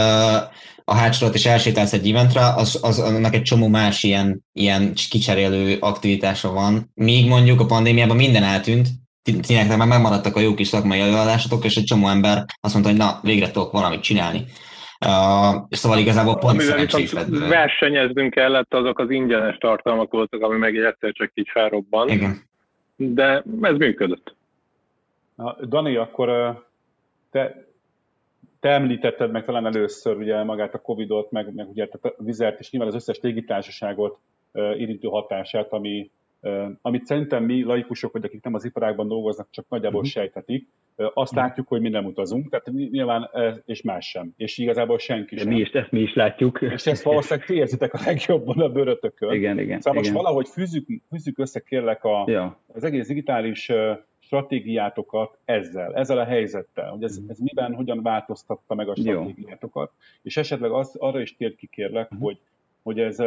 [0.86, 5.78] a hátsót és elsétálsz egy eventre, az, az annak egy csomó más ilyen, ilyen kicserélő
[5.80, 6.92] aktivitása van.
[6.94, 8.88] Míg mondjuk a pandémiában minden eltűnt,
[9.48, 13.00] tényleg már megmaradtak a jó kis szakmai előadásotok, és egy csomó ember azt mondta, hogy
[13.00, 14.46] na, végre tudok valamit csinálni.
[15.06, 17.30] Uh, szóval igazából pont szerencsés lett.
[17.30, 22.10] Versenyeznünk kellett, azok az ingyenes tartalmak voltak, ami meg egyszer csak így felrobban.
[22.10, 22.50] Igen
[23.10, 24.36] de ez működött.
[25.36, 26.30] Na, Dani, akkor
[27.32, 27.66] te,
[28.60, 32.72] te említetted meg talán először ugye magát a Covid-ot, meg, meg ugye a vizert, és
[32.72, 34.18] nyilván az összes légitársaságot
[34.54, 36.12] érintő hatását, ami,
[36.82, 40.14] amit szerintem mi laikusok, vagy akik nem az iparágban dolgoznak, csak nagyjából uh-huh.
[40.14, 41.48] sejtetik, azt uh-huh.
[41.48, 43.30] látjuk, hogy mi nem utazunk, tehát nyilván,
[43.66, 44.34] és más sem.
[44.38, 45.52] És igazából senki De sem.
[45.52, 46.62] Mi is, ezt mi is látjuk.
[46.62, 49.34] És ezt valószínűleg ti érzitek a legjobban a bőrötökön.
[49.34, 49.82] Igen, igen.
[49.82, 50.14] Szóval igen.
[50.14, 52.60] most valahogy fűzzük, fűzzük össze kérlek a, ja.
[52.74, 53.72] az egész digitális
[54.20, 60.08] stratégiátokat ezzel, ezzel a helyzettel, hogy ez, ez miben, hogyan változtatta meg a stratégiátokat, Jó.
[60.22, 62.26] és esetleg az, arra is tér ki kérlek, uh-huh.
[62.26, 62.40] hogy,
[62.84, 63.18] hogy ez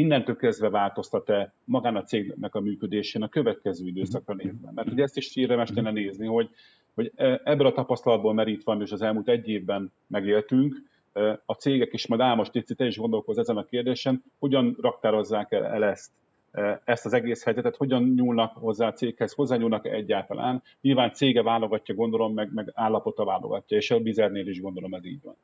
[0.00, 4.70] innentől kezdve változtat-e magán a cégnek a működésén a következő időszakra nézve.
[4.74, 6.48] Mert ugye ezt is érdemes lenne nézni, hogy,
[6.94, 10.74] hogy e, ebből a tapasztalatból merítve, és az elmúlt egy évben megéltünk,
[11.12, 15.84] e, a cégek is, majd Tici, te is gondolkoz ezen a kérdésen, hogyan raktározzák el,
[15.84, 16.10] ezt,
[16.52, 20.62] e, ezt az egész helyzetet, hogyan nyúlnak hozzá a céghez, hozzá nyúlnak egyáltalán.
[20.80, 25.22] Nyilván cége válogatja, gondolom, meg, meg állapota válogatja, és a Bizernél is gondolom ez így
[25.22, 25.36] van.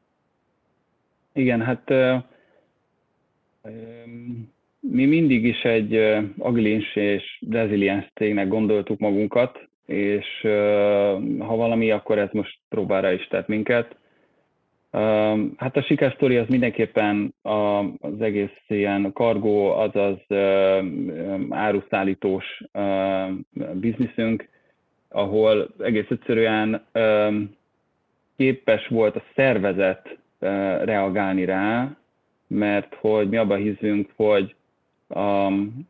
[1.33, 1.91] Igen, hát
[4.81, 10.27] mi mindig is egy agilins és reziliens cégnek gondoltuk magunkat, és
[11.39, 13.97] ha valami, akkor ez most próbára is tett minket.
[15.57, 17.35] Hát a sikersztori az mindenképpen
[18.01, 20.19] az egész ilyen kargó, azaz
[21.51, 22.63] áruszállítós
[23.73, 24.49] bizniszünk,
[25.09, 26.87] ahol egész egyszerűen
[28.37, 30.19] képes volt a szervezet
[30.85, 31.97] reagálni rá,
[32.47, 34.55] mert hogy mi abban hiszünk, hogy,
[35.09, 35.89] um,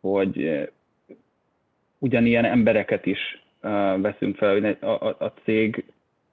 [0.00, 0.66] hogy eh,
[1.98, 5.84] ugyanilyen embereket is uh, veszünk fel, hogy a, a, a cég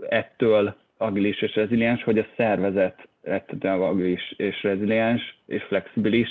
[0.09, 6.29] ettől agilis és reziliens, hogy a szervezet ettől agilis és reziliens és flexibilis,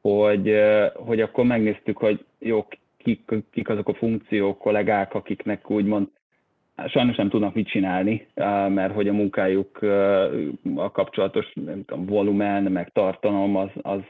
[0.00, 6.08] hogy, uh, hogy akkor megnéztük, hogy jó, kik, kik azok a funkciók, kollégák, akiknek úgymond
[6.88, 8.26] sajnos nem tudnak mit csinálni,
[8.68, 9.82] mert hogy a munkájuk
[10.74, 14.00] a kapcsolatos nem tudom, volumen, meg tartalom, az, az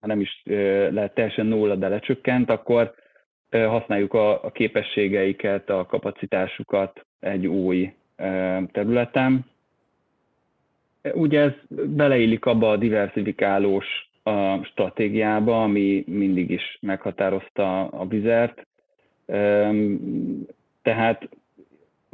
[0.00, 0.42] nem is
[0.90, 2.94] lehet teljesen nulla, de lecsökkent, akkor
[3.50, 7.92] használjuk a, a képességeiket, a kapacitásukat egy új
[8.72, 9.44] területen.
[11.12, 11.52] Ugye ez
[11.86, 13.86] beleillik abba a diversifikálós
[14.62, 18.66] stratégiába, ami mindig is meghatározta a vizert
[20.82, 21.28] Tehát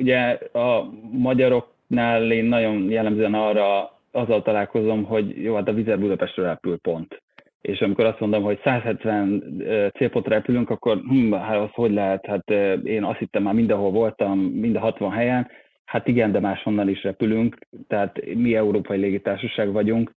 [0.00, 6.46] ugye a magyaroknál én nagyon jellemzően arra azzal találkozom, hogy jó, hát a Vizer Budapestről
[6.46, 7.22] repül pont.
[7.60, 9.62] És amikor azt mondom, hogy 170
[9.96, 12.26] célpontra repülünk, akkor hm, hát az hogy lehet?
[12.26, 12.50] Hát
[12.84, 15.48] én azt hittem már mindenhol voltam, mind a 60 helyen.
[15.84, 20.14] Hát igen, de máshonnan is repülünk, tehát mi európai légitársaság vagyunk,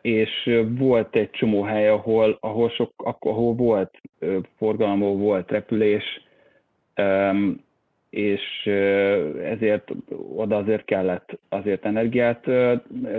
[0.00, 4.00] és volt egy csomó hely, ahol, ahol, sok, ahol volt
[4.56, 6.04] forgalom, volt repülés,
[8.10, 8.66] és
[9.42, 9.90] ezért
[10.34, 12.46] oda azért kellett azért energiát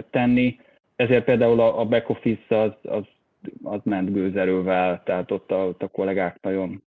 [0.10, 0.60] tenni.
[0.96, 3.04] Ezért például a back office az, az,
[3.64, 6.84] az ment gőzerővel, tehát ott a, ott a kollégák nagyon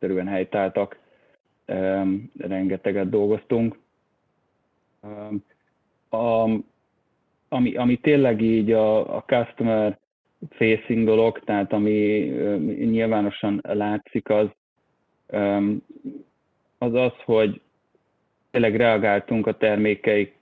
[0.00, 0.98] uh, helytáltak,
[2.38, 3.78] rengeteget dolgoztunk.
[6.08, 6.50] A,
[7.48, 9.98] ami, ami tényleg így a, a customer
[10.50, 11.98] facing dolog, tehát ami
[12.66, 14.48] nyilvánosan látszik, az,
[16.78, 17.60] az az, hogy
[18.50, 20.34] tényleg reagáltunk a termékeik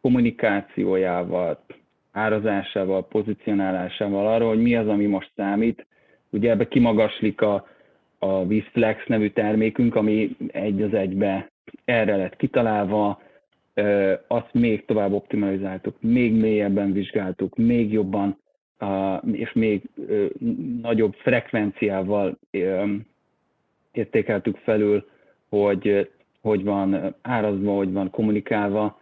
[0.00, 1.64] kommunikációjával,
[2.12, 5.86] árazásával, pozicionálásával arra, hogy mi az, ami most számít.
[6.30, 7.66] Ugye ebbe kimagaslik a,
[8.18, 11.50] a Visflex nevű termékünk, ami egy az egybe
[11.84, 13.20] erre lett kitalálva,
[14.26, 18.38] azt még tovább optimalizáltuk, még mélyebben vizsgáltuk, még jobban
[19.32, 19.82] és még
[20.82, 22.38] nagyobb frekvenciával
[23.92, 25.08] értékeltük felül
[25.50, 26.08] hogy
[26.42, 29.00] hogy van árazva, hogy van kommunikálva,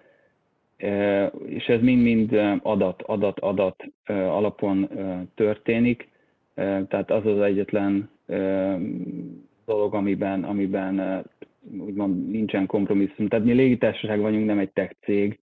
[1.47, 2.33] és ez mind-mind
[2.63, 4.89] adat, adat, adat alapon
[5.35, 6.09] történik.
[6.55, 8.11] Tehát az az egyetlen
[9.67, 11.25] dolog, amiben, amiben
[11.79, 13.29] úgymond nincsen kompromisszum.
[13.29, 15.39] Tehát mi légitársaság vagyunk, nem egy tech cég,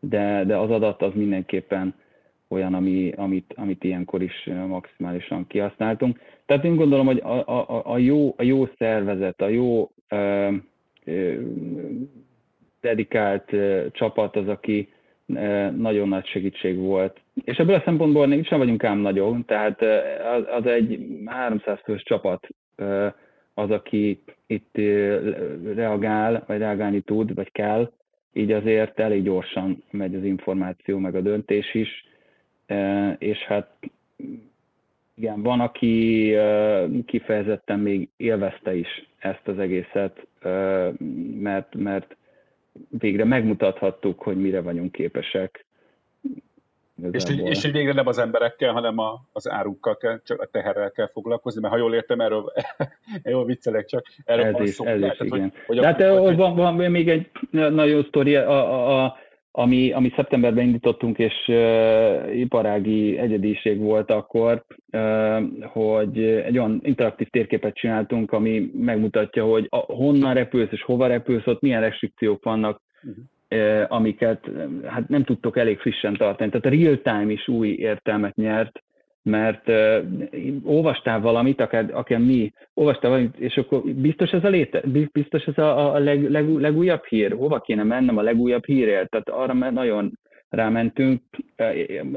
[0.00, 1.94] de, de az adat az mindenképpen
[2.50, 6.18] olyan, ami, amit, amit ilyenkor is maximálisan kihasználtunk.
[6.46, 10.48] Tehát én gondolom, hogy a, a, a, jó, a jó szervezet, a jó ö,
[11.04, 11.34] ö,
[12.80, 14.88] dedikált ö, csapat az, aki
[15.26, 17.20] ö, nagyon nagy segítség volt.
[17.44, 19.82] És ebből a szempontból nem sem vagyunk ám nagyok, tehát
[20.36, 23.06] az, az egy 300 fős csapat ö,
[23.54, 25.30] az, aki itt ö,
[25.74, 27.90] reagál, vagy reagálni tud, vagy kell,
[28.32, 32.08] így azért elég gyorsan megy az információ, meg a döntés is
[33.18, 33.68] és hát
[35.14, 36.34] igen, van, aki
[37.06, 40.26] kifejezetten még élvezte is ezt az egészet,
[41.40, 42.16] mert, mert
[42.88, 45.64] végre megmutathattuk, hogy mire vagyunk képesek.
[47.12, 50.46] És hogy, és hogy végre nem az emberekkel, hanem a, az árukkal kell, csak a
[50.46, 52.52] teherrel kell foglalkozni, mert ha jól értem, erről
[53.22, 54.84] jól viccelek csak, erről ez van is, szó.
[54.84, 55.40] Ez is, igen.
[55.40, 59.16] Hogy, hogy De hát hogy, van, van, még egy nagyon sztori, a, a, a
[59.52, 67.28] ami, ami szeptemberben indítottunk, és uh, iparági egyediség volt akkor, uh, hogy egy olyan interaktív
[67.28, 72.80] térképet csináltunk, ami megmutatja, hogy a, honnan repülsz és hova repülsz, ott milyen restrikciók vannak,
[73.02, 73.80] uh-huh.
[73.80, 74.50] uh, amiket
[74.84, 76.50] hát nem tudtok elég frissen tartani.
[76.50, 78.82] Tehát a real-time is új értelmet nyert,
[79.22, 80.04] mert uh,
[80.64, 85.58] olvastál valamit, akár, akár mi, olvastál valamit, és akkor biztos ez a léte, biztos ez
[85.58, 90.12] a, a leg, leg, legújabb hír, hova kéne mennem a legújabb hírért, tehát arra nagyon
[90.48, 91.22] rámentünk,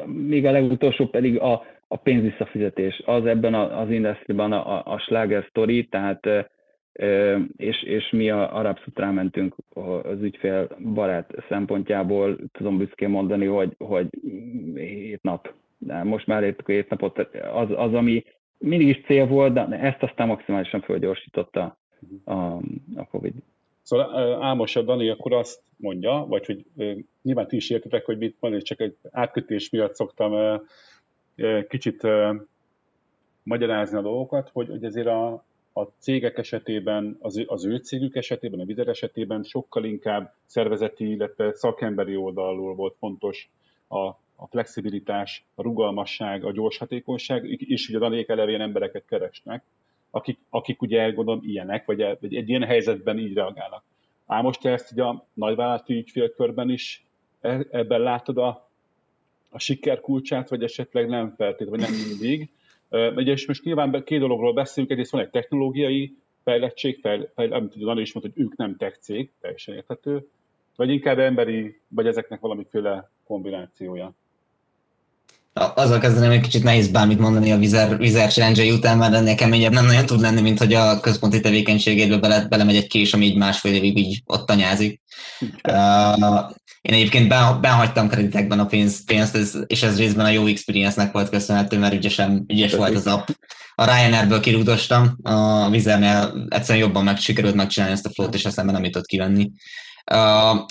[0.05, 5.43] még a legutolsó pedig a, a pénzvisszafizetés, az ebben az industriban a, a, a sláger
[5.43, 6.27] story, tehát
[7.55, 9.55] és, és mi a Arab rámentünk
[10.03, 14.07] az ügyfél barát szempontjából, tudom büszkén mondani, hogy, hogy
[14.75, 15.53] hét nap
[16.03, 17.17] most már értük a hét napot,
[17.53, 18.23] az, az, ami
[18.57, 21.77] mindig is cél volt, de ezt aztán maximálisan fölgyorsította
[22.23, 22.33] a,
[22.95, 23.33] a Covid.
[23.81, 26.65] Szóval Ámos a Dani akkor azt mondja, vagy hogy
[27.21, 30.61] nyilván ti is értetek, hogy mit mondani, csak egy átkötés miatt szoktam
[31.67, 32.07] kicsit
[33.43, 38.59] magyarázni a dolgokat, hogy, hogy ezért a, a cégek esetében, az, az ő cégük esetében,
[38.59, 43.49] a Vizer esetében sokkal inkább szervezeti, illetve szakemberi oldalról volt fontos
[43.89, 44.11] a
[44.43, 49.63] a flexibilitás, a rugalmasság, a gyors hatékonyság, és ugye danék eleve embereket keresnek,
[50.09, 53.83] akik, akik ugye gondolom ilyenek, vagy, vagy egy ilyen helyzetben így reagálnak.
[54.25, 57.05] Ám most te ezt ugye a nagyvállalati ügyfélkörben is
[57.41, 58.69] e, ebben látod a,
[59.49, 62.49] a siker kulcsát, vagy esetleg nem feltétlenül, vagy nem mindig.
[62.89, 67.77] Ugye, és most nyilván két dologról beszélünk, egyrészt van egy technológiai fejlettség, fejl, fejl, amit
[67.77, 70.27] Dani is mondta, hogy ők nem tech cég, teljesen érthető,
[70.75, 74.13] vagy inkább emberi, vagy ezeknek valamiféle kombinációja
[75.53, 79.71] azzal kezdeném, hogy kicsit nehéz bármit mondani a Vizer, Vizer challenge után, mert ennél keményebb
[79.71, 83.37] nem nagyon tud lenni, mint hogy a központi tevékenységébe bele, belemegy egy kés, ami így
[83.37, 85.01] másfél évig így ott tanyázik.
[85.67, 86.51] Uh,
[86.81, 87.27] én egyébként
[87.61, 91.93] behagytam kreditekben a pénzt, pénzt ez, és ez részben a jó experience-nek volt köszönhető, mert
[91.93, 93.27] ügyesen, ügyes volt az app.
[93.75, 98.65] a Ryanairből kirúgdostam, a Vizernél egyszerűen jobban meg sikerült megcsinálni ezt a flót, és aztán
[98.65, 99.51] nem jutott kivenni.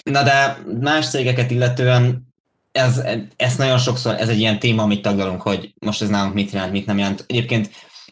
[0.05, 2.32] Na de más cégeket illetően
[2.73, 3.03] ez,
[3.37, 6.73] ez nagyon sokszor, ez egy ilyen téma, amit taglalunk, hogy most ez nálunk mit jelent,
[6.73, 7.25] mit nem jelent.
[7.27, 7.71] Egyébként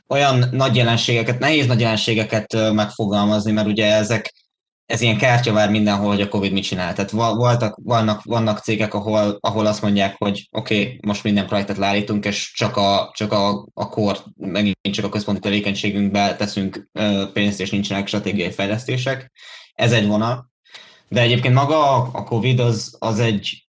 [0.08, 4.34] olyan nagy jelenségeket, nehéz nagy jelenségeket megfogalmazni, mert ugye ezek,
[4.86, 6.94] ez ilyen kártyavár mindenhol, hogy a Covid mit csinál.
[6.94, 11.76] Tehát voltak, vannak, vannak cégek, ahol, ahol azt mondják, hogy oké, okay, most minden projektet
[11.76, 16.88] leállítunk, és csak a, csak a, a kor, megint csak a központi tevékenységünkbe teszünk
[17.32, 19.32] pénzt, és nincsenek stratégiai fejlesztések.
[19.74, 20.50] Ez egy vonal.
[21.08, 23.69] De egyébként maga a Covid az, az egy,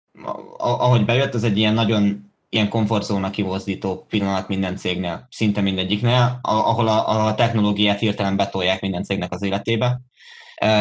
[0.59, 6.89] ahogy bejött, az egy ilyen nagyon ilyen komfortzóna kivozdító pillanat minden cégnél, szinte mindegyiknél, ahol
[6.89, 10.01] a, a technológiát hirtelen betolják minden cégnek az életébe,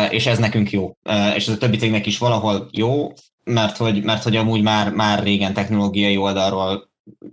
[0.10, 0.98] és ez nekünk jó.
[1.36, 3.14] És ez a többi cégnek is valahol jó,
[3.44, 6.90] mert hogy, mert hogy amúgy már, már régen technológiai oldalról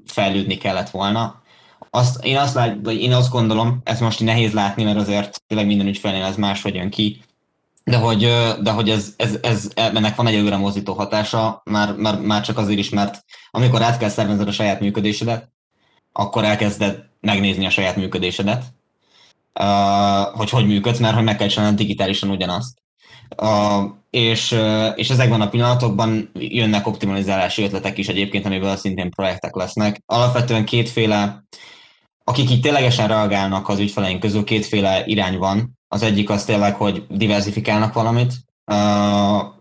[0.07, 1.43] fejlődni kellett volna.
[1.91, 5.67] Azt, én, azt lát, vagy én azt gondolom, ez most nehéz látni, mert azért tényleg
[5.67, 7.21] minden ügyfelnél ez más vagy jön ki,
[7.85, 8.21] de hogy,
[8.63, 12.59] de hogy ez, ez, ez, ennek van egy előre mozdító hatása, már, már, már csak
[12.59, 15.51] azért is, mert amikor át kell szervezned a saját működésedet,
[16.13, 18.65] akkor elkezded megnézni a saját működésedet,
[20.33, 22.83] hogy hogy működsz, mert hogy meg kell csinálni digitálisan ugyanazt.
[24.11, 24.59] És,
[24.95, 30.03] és ezekben a pillanatokban jönnek optimalizálási ötletek is egyébként, amiből szintén projektek lesznek.
[30.07, 31.45] Alapvetően kétféle,
[32.25, 35.79] akik így ténylegesen reagálnak az ügyfeleink közül, kétféle irány van.
[35.93, 38.33] Az egyik az tényleg, hogy diversifikálnak valamit,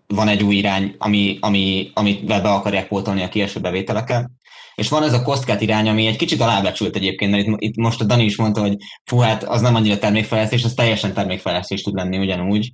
[0.07, 4.29] van egy új irány, ami, ami, amit be akarják pótolni a kieső bevételeket,
[4.75, 8.01] és van ez a kosztkát irány, ami egy kicsit alábecsült egyébként, mert itt, itt most
[8.01, 11.95] a Dani is mondta, hogy fú, hát az nem annyira termékfejlesztés, az teljesen termékfejlesztés tud
[11.95, 12.73] lenni ugyanúgy,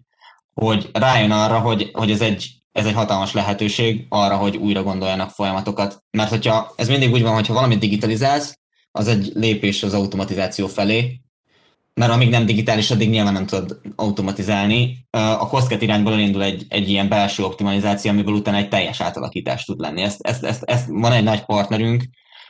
[0.53, 5.29] hogy rájön arra, hogy, hogy ez egy ez egy hatalmas lehetőség arra, hogy újra gondoljanak
[5.29, 6.03] folyamatokat.
[6.11, 8.59] Mert hogyha ez mindig úgy van, hogyha valamit digitalizálsz,
[8.91, 11.21] az egy lépés az automatizáció felé,
[11.97, 15.07] mert amíg nem digitális, addig nyilván nem tudod automatizálni.
[15.09, 19.79] A Kosket irányból elindul egy, egy ilyen belső optimalizáció, amiből utána egy teljes átalakítás tud
[19.79, 20.01] lenni.
[20.01, 22.03] Ezt, ezt, ezt, ezt van egy nagy partnerünk,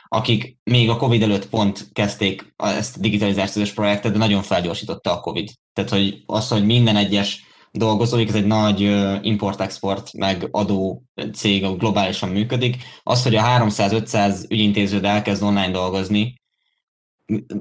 [0.08, 5.20] akik még a Covid előtt pont kezdték ezt a digitalizációs projektet, de nagyon felgyorsította a
[5.20, 5.48] Covid.
[5.72, 8.80] Tehát, hogy az, hogy minden egyes dolgozóik, ez egy nagy
[9.22, 12.76] import-export meg adó cég, globálisan működik.
[13.02, 16.34] Az, hogy a 300-500 ügyintéződ elkezd online dolgozni,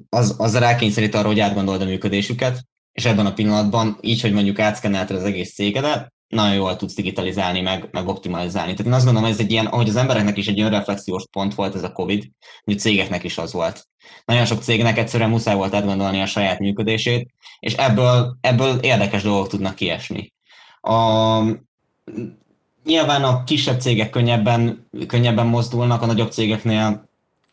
[0.09, 4.59] az, az rákényszerít arra, hogy átgondold a működésüket, és ebben a pillanatban, így, hogy mondjuk
[4.59, 8.71] átszkennelted az egész cégedet, nagyon jól tudsz digitalizálni, meg, meg optimalizálni.
[8.71, 11.55] Tehát én azt gondolom, ez egy ilyen, ahogy az embereknek is egy olyan reflexiós pont
[11.55, 12.29] volt ez a Covid,
[12.63, 13.87] hogy cégeknek is az volt.
[14.25, 19.47] Nagyon sok cégnek egyszerűen muszáj volt átgondolni a saját működését, és ebből, ebből érdekes dolgok
[19.47, 20.33] tudnak kiesni.
[20.81, 21.41] A,
[22.83, 27.06] nyilván a kisebb cégek könnyebben, könnyebben mozdulnak, a nagyobb cégeknél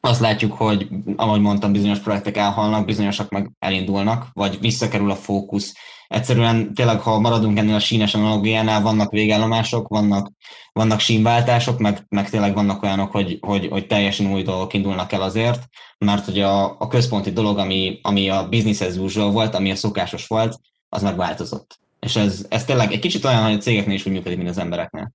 [0.04, 5.74] azt látjuk, hogy ahogy mondtam, bizonyos projektek elhalnak, bizonyosak meg elindulnak, vagy visszakerül a fókusz.
[6.08, 10.30] Egyszerűen tényleg, ha maradunk ennél a sínes analógiánál, vannak végállomások, vannak,
[10.72, 15.22] vannak sínváltások, meg, meg tényleg vannak olyanok, hogy, hogy, hogy teljesen új dolgok indulnak el
[15.22, 15.62] azért,
[15.98, 19.74] mert hogy a, a központi dolog, ami, ami a business as usual volt, ami a
[19.74, 21.78] szokásos volt, az megváltozott.
[22.00, 24.58] És ez, ez tényleg egy kicsit olyan, hogy a cégeknél is úgy működik, mint az
[24.58, 25.12] embereknél.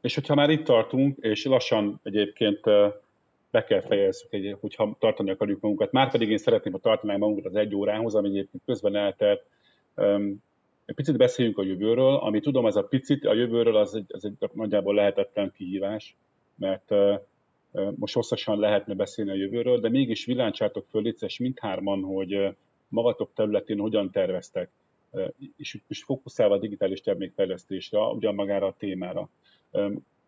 [0.00, 2.60] És hogyha már itt tartunk, és lassan egyébként
[3.50, 5.92] be kell fejezzük, egy, hogyha tartani akarjuk magunkat.
[5.92, 9.42] Márpedig én szeretném, ha tartanánk magunkat az egy órához, ami egyébként közben eltelt.
[10.84, 14.24] Egy picit beszéljünk a jövőről, ami tudom, ez a picit a jövőről az egy, az
[14.24, 16.16] egy nagyjából lehetetlen kihívás,
[16.56, 16.90] mert
[17.96, 22.56] most hosszasan lehetne beszélni a jövőről, de mégis villáncsátok föl, létszes mindhárman, hogy
[22.88, 24.70] magatok területén hogyan terveztek,
[25.56, 29.28] és most fókuszálva a digitális termékfejlesztésre, ugyan magára a témára.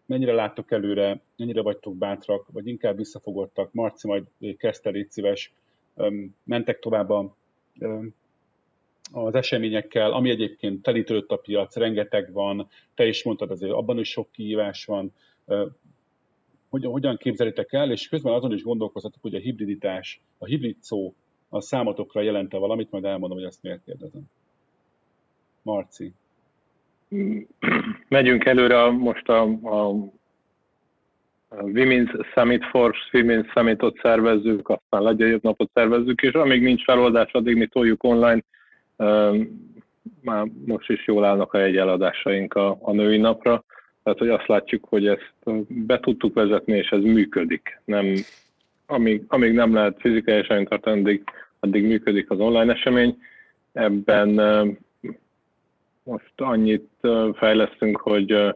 [0.07, 3.73] Mennyire láttok előre, mennyire vagytok bátrak, vagy inkább visszafogottak?
[3.73, 4.25] Marci, majd
[4.57, 5.53] kezdte, légy szíves,
[6.45, 7.37] mentek tovább a,
[9.13, 14.09] az eseményekkel, ami egyébként telítődött a piac, rengeteg van, te is mondtad, azért abban is
[14.11, 15.13] sok kihívás van,
[16.69, 21.15] hogyan, hogyan képzelitek el, és közben azon is gondolkozhatok, hogy a hibriditás, a hibrid szó
[21.49, 24.23] a számotokra jelente valamit, majd elmondom, hogy ezt miért kérdezem.
[25.63, 26.13] Marci
[28.09, 29.89] megyünk előre most a, a,
[31.49, 37.33] a Women's Summit Force, Women's Summitot szervezzük, aztán legjobb napot szervezzük, és amíg nincs feloldás,
[37.33, 38.43] addig mi toljuk online.
[40.21, 43.65] Már most is jól állnak a jegyeladásaink a, a női napra,
[44.03, 45.33] tehát hogy azt látjuk, hogy ezt
[45.69, 47.81] be tudtuk vezetni, és ez működik.
[47.85, 48.15] Nem,
[48.87, 51.23] amíg, amíg nem lehet fizikai eseményt tartani, addig,
[51.61, 53.19] addig működik az online esemény.
[53.73, 54.41] Ebben
[56.05, 56.89] most annyit
[57.33, 58.55] fejlesztünk, hogy,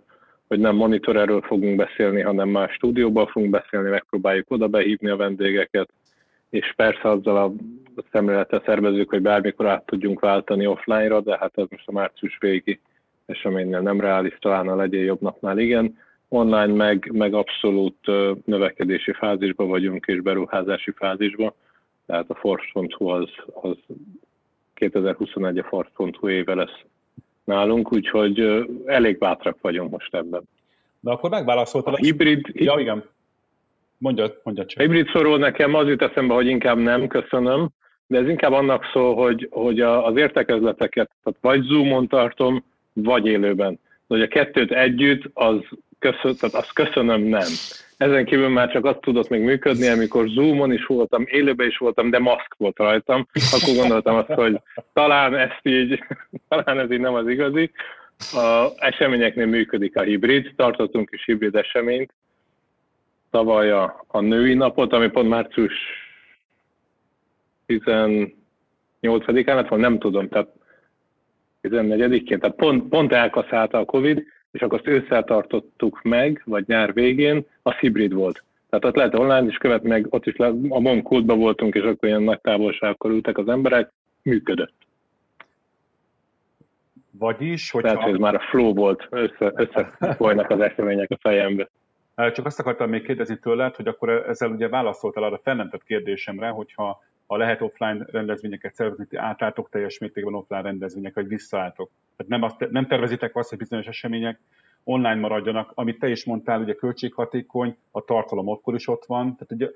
[0.49, 5.16] hogy nem monitor erről fogunk beszélni, hanem más stúdióban fogunk beszélni, megpróbáljuk oda behívni a
[5.16, 5.88] vendégeket,
[6.51, 7.53] és persze azzal a
[8.12, 12.80] szemlélettel szervezők, hogy bármikor át tudjunk váltani offline-ra, de hát ez most a március végi
[13.26, 15.99] eseménynél nem reális, talán a legyél jobb napnál igen.
[16.28, 18.07] Online meg, meg abszolút
[18.44, 21.53] növekedési fázisban vagyunk és beruházási fázisban,
[22.07, 23.30] tehát a Force.hu az,
[23.62, 23.76] az
[24.74, 26.84] 2021 a Force.hu éve lesz
[27.47, 30.42] nálunk, úgyhogy elég bátrak vagyunk most ebben.
[31.01, 31.94] De akkor megválaszoltad.
[31.94, 32.47] A hibrid...
[32.53, 33.05] Ja, igen.
[33.99, 34.80] Mondja, mondja csak.
[34.80, 37.68] Hibrid szorul nekem az jut eszembe, hogy inkább nem, köszönöm,
[38.07, 43.72] de ez inkább annak szól, hogy, hogy az értekezleteket tehát vagy Zoomon tartom, vagy élőben.
[44.07, 45.59] De hogy a kettőt együtt, az,
[46.11, 47.48] köszön, tehát azt köszönöm, nem.
[47.96, 52.11] Ezen kívül már csak azt tudott még működni, amikor Zoomon is voltam, élőben is voltam,
[52.11, 54.61] de maszk volt rajtam, akkor gondoltam azt, hogy
[54.92, 56.04] talán ezt így,
[56.48, 57.70] talán ez így nem az igazi.
[58.32, 62.12] A eseményeknél működik a hibrid, tartottunk is hibrid eseményt,
[63.30, 65.74] tavaly a, a női napot, ami pont március
[67.66, 70.48] 18-án lett, vagy nem tudom, tehát
[71.62, 76.92] 14-én, tehát pont, pont elkaszálta a Covid, és akkor azt ősszel tartottuk meg, vagy nyár
[76.92, 78.44] végén, az hibrid volt.
[78.68, 81.82] Tehát ott lehet online is követni, meg ott is le, a MON kultba voltunk, és
[81.82, 83.92] akkor ilyen nagy távolságkor ültek az emberek,
[84.22, 84.74] működött.
[87.11, 91.68] Vagyis, hogy Tehát ez már a flow volt, össze, összefolynak az események a fejembe.
[92.16, 97.02] Csak azt akartam még kérdezni tőled, hogy akkor ezzel ugye válaszoltál arra felmentett kérdésemre, hogyha
[97.27, 101.91] ha lehet offline rendezvényeket szervezni, átálltok teljes mértékben offline rendezvények, vagy visszaálltok.
[102.16, 104.41] Tehát nem, azt, nem tervezitek azt, hogy bizonyos események
[104.85, 109.53] online maradjanak, amit te is mondtál, ugye költséghatékony, a tartalom akkor is ott van, tehát
[109.53, 109.70] ugye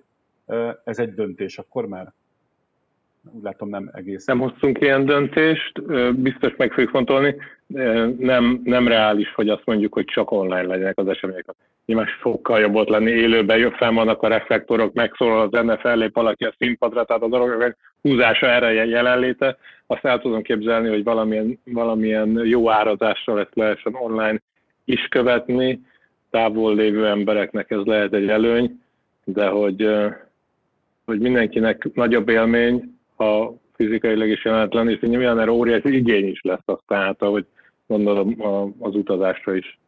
[0.84, 2.12] ez egy döntés akkor már?
[3.30, 4.24] Úgy látom nem egész.
[4.24, 5.82] Nem hoztunk ilyen döntést,
[6.14, 7.36] biztos meg fogjuk fontolni.
[8.18, 11.46] Nem, nem reális, hogy azt mondjuk, hogy csak online legyenek az események.
[11.90, 16.14] Nyilván sokkal jobb volt lenni élőben, jobb fel vannak a reflektorok, megszólal az zene, fellép
[16.14, 19.56] valaki a színpadra, tehát a dolgok húzása erre jelenléte.
[19.86, 24.40] Azt el tudom képzelni, hogy valamilyen, valamilyen jó árazással ezt lehessen online
[24.84, 25.80] is követni.
[26.30, 28.80] Távol lévő embereknek ez lehet egy előny,
[29.24, 29.88] de hogy,
[31.04, 36.64] hogy mindenkinek nagyobb élmény, ha fizikailag is jelenetlen, és nyilván erre óriási igény is lesz
[36.64, 37.46] aztán, hát, ahogy
[37.86, 38.36] gondolom
[38.78, 39.78] az utazásra is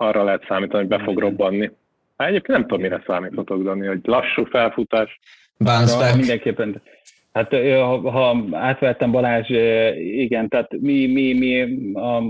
[0.00, 1.70] arra lehet számítani, hogy be fog robbanni.
[2.16, 5.20] Hát egyébként nem tudom, mire számíthatok, Dani, hogy lassú felfutás.
[5.58, 6.16] Bounce back.
[6.16, 6.82] Mindenképpen.
[7.32, 9.48] Hát ha, ha átvettem Balázs,
[9.96, 12.20] igen, tehát mi, mi, mi a,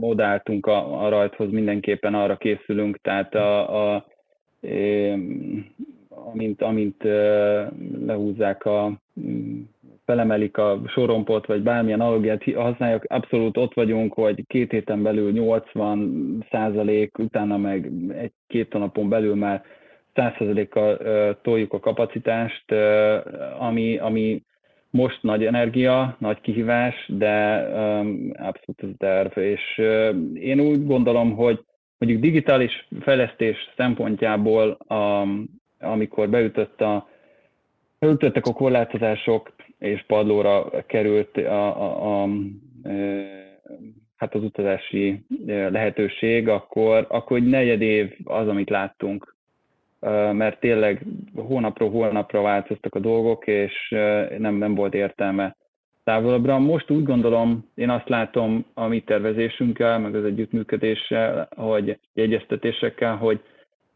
[0.00, 4.06] modáltunk a, a rajthoz, mindenképpen arra készülünk, tehát a, a,
[6.08, 7.02] amint, amint
[8.06, 8.92] lehúzzák a
[10.10, 16.44] felemelik a sorompot, vagy bármilyen analogiát használjuk, abszolút ott vagyunk, hogy két héten belül 80
[16.50, 19.62] százalék, utána meg egy-két napon belül már
[20.14, 20.98] 100 százalékkal
[21.42, 22.64] toljuk a kapacitást,
[23.58, 24.42] ami, ami
[24.90, 27.34] most nagy energia, nagy kihívás, de
[28.32, 29.38] abszolút ez terv.
[29.38, 29.78] És
[30.34, 31.60] én úgy gondolom, hogy
[31.98, 34.78] mondjuk digitális fejlesztés szempontjából,
[35.80, 37.08] amikor beütött a,
[38.00, 42.28] beütöttek a korlátozások, és padlóra került a, a, a,
[44.16, 49.36] hát az utazási lehetőség, akkor, akkor egy negyed év az, amit láttunk,
[50.32, 53.88] mert tényleg hónapról hónapra változtak a dolgok, és
[54.38, 55.56] nem, nem volt értelme
[56.04, 56.58] távolabbra.
[56.58, 63.40] Most úgy gondolom, én azt látom a mi tervezésünkkel, meg az együttműködéssel, hogy egyeztetésekkel, hogy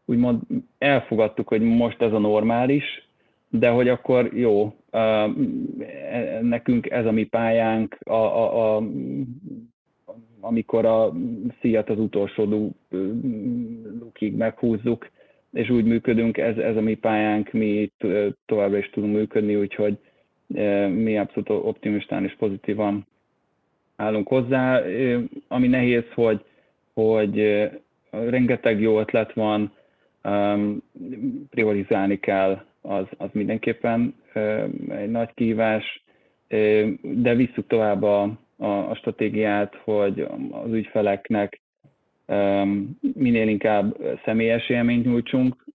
[0.05, 0.41] úgymond
[0.77, 3.04] elfogadtuk, hogy most ez a normális,
[3.59, 4.73] de hogy akkor jó,
[6.41, 8.83] nekünk ez a mi pályánk, a, a, a,
[10.39, 11.13] amikor a
[11.61, 12.73] szíjat az utolsó
[13.99, 15.09] lukig meghúzzuk,
[15.51, 17.91] és úgy működünk, ez, ez a mi pályánk, mi
[18.45, 19.97] továbbra is tudunk működni, úgyhogy
[20.87, 23.05] mi abszolút optimistán és pozitívan
[23.95, 24.81] állunk hozzá.
[25.47, 26.45] Ami nehéz, hogy,
[26.93, 27.67] hogy
[28.09, 29.73] rengeteg jó ötlet van,
[31.49, 34.15] priorizálni kell az, az mindenképpen
[34.89, 36.03] egy nagy kihívás,
[37.01, 38.21] de visszük tovább a,
[38.57, 41.61] a, a stratégiát, hogy az ügyfeleknek
[43.13, 45.65] minél inkább személyes élményt nyújtsunk,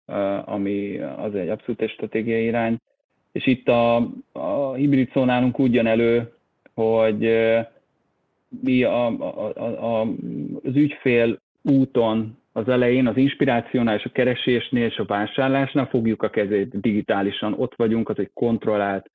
[0.44, 2.76] ami az egy abszolút egy stratégiai irány.
[3.32, 3.96] És itt a,
[4.32, 6.32] a hibrid szó nálunk úgy jön elő,
[6.74, 7.18] hogy
[8.62, 10.00] mi a, a, a,
[10.62, 16.30] az ügyfél úton az elején az inspirációnál és a keresésnél és a vásárlásnál fogjuk a
[16.30, 19.10] kezét digitálisan, ott vagyunk, az egy kontrollált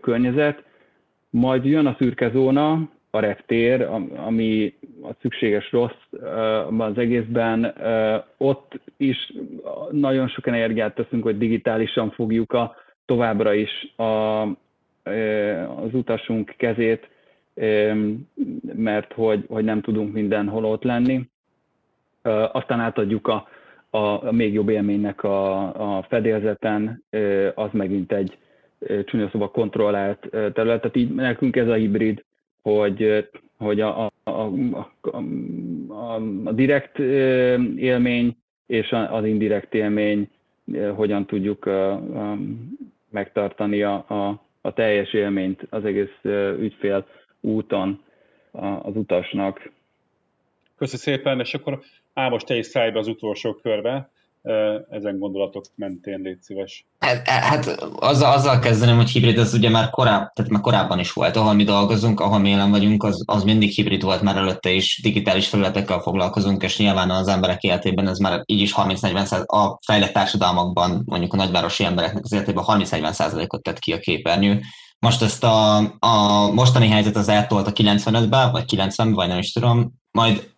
[0.00, 0.64] környezet,
[1.30, 3.82] majd jön a szürke zóna, a reptér,
[4.16, 6.02] ami a szükséges rossz
[6.78, 7.74] az egészben,
[8.36, 9.32] ott is
[9.90, 12.74] nagyon sok energiát teszünk, hogy digitálisan fogjuk a,
[13.04, 14.42] továbbra is a,
[15.82, 17.08] az utasunk kezét,
[18.74, 21.28] mert hogy, hogy nem tudunk mindenhol ott lenni.
[22.52, 23.48] Aztán átadjuk a,
[23.90, 27.04] a, még jobb élménynek a, a fedélzeten,
[27.54, 28.38] az megint egy
[29.04, 30.80] csúnya szóval kontrollált terület.
[30.80, 32.24] Tehát így nekünk ez a hibrid,
[32.62, 33.28] hogy,
[33.58, 34.50] hogy a, a, a,
[35.88, 36.14] a,
[36.44, 36.98] a direkt
[37.76, 38.36] élmény
[38.66, 40.30] és az indirekt élmény
[40.94, 41.70] hogyan tudjuk
[43.10, 46.18] megtartani a, a, a teljes élményt az egész
[46.58, 47.06] ügyfél
[47.40, 48.02] úton
[48.82, 49.70] az utasnak.
[50.76, 51.80] Köszönöm szépen, és akkor
[52.14, 54.10] Ámos, te is szállj be az utolsó körbe
[54.90, 56.86] ezen gondolatok mentén, légy szíves.
[56.98, 57.66] Hát, hát
[57.96, 61.52] azzal, azzal kezdeném, hogy hibrid az ugye már, koráb, tehát már korábban is volt, ahol
[61.52, 65.48] mi dolgozunk, ahol mi jelen vagyunk, az, az mindig hibrid volt már előtte is, digitális
[65.48, 71.02] felületekkel foglalkozunk, és nyilván az emberek életében ez már így is 30-40 a fejlett társadalmakban,
[71.04, 74.60] mondjuk a nagyvárosi embereknek az életében 30-40 százalékot tett ki a képernyő.
[74.98, 79.52] Most ezt a, a mostani helyzet az eltolt a 95-be, vagy 90 vagy nem is
[79.52, 80.50] tudom, majd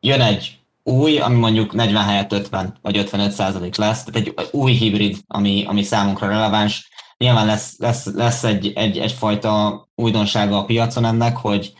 [0.00, 4.72] jön egy új, ami mondjuk 40 helyett 50 vagy 55 százalék lesz, tehát egy új
[4.72, 6.90] hibrid, ami, ami számunkra releváns.
[7.16, 11.72] Nyilván lesz, lesz, lesz egy, egy, egyfajta újdonsága a piacon ennek, hogy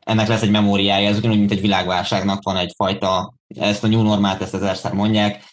[0.00, 4.42] ennek lesz egy memóriája, ez ugyanúgy, mint egy világválságnak van egyfajta, ezt a new normát,
[4.42, 5.44] ezt ezerszer mondják.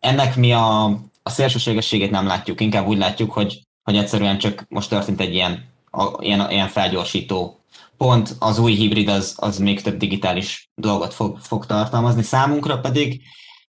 [0.00, 0.84] Ennek mi a,
[1.22, 5.64] a szélsőségességét nem látjuk, inkább úgy látjuk, hogy, hogy egyszerűen csak most történt egy ilyen,
[5.90, 7.59] a, ilyen, ilyen felgyorsító
[7.96, 12.22] pont az új hibrid az, az még több digitális dolgot fog, fog tartalmazni.
[12.22, 13.22] Számunkra pedig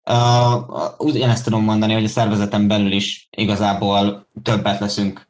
[0.05, 5.27] uh, ugyanezt tudom mondani, hogy a szervezeten belül is igazából többet leszünk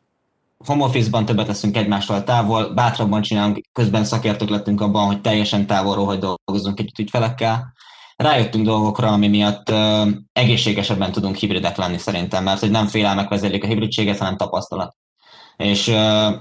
[0.65, 6.05] home office-ban többet leszünk egymástól távol, bátrabban csinálunk, közben szakértők lettünk abban, hogy teljesen távolról,
[6.05, 7.73] hogy dolgozunk egy ügyfelekkel.
[8.15, 9.73] Rájöttünk dolgokra, ami miatt
[10.33, 14.95] egészségesebben tudunk hibridek lenni szerintem, mert hogy nem félelmek vezérlik a hibridséget, hanem tapasztalat.
[15.63, 15.87] És,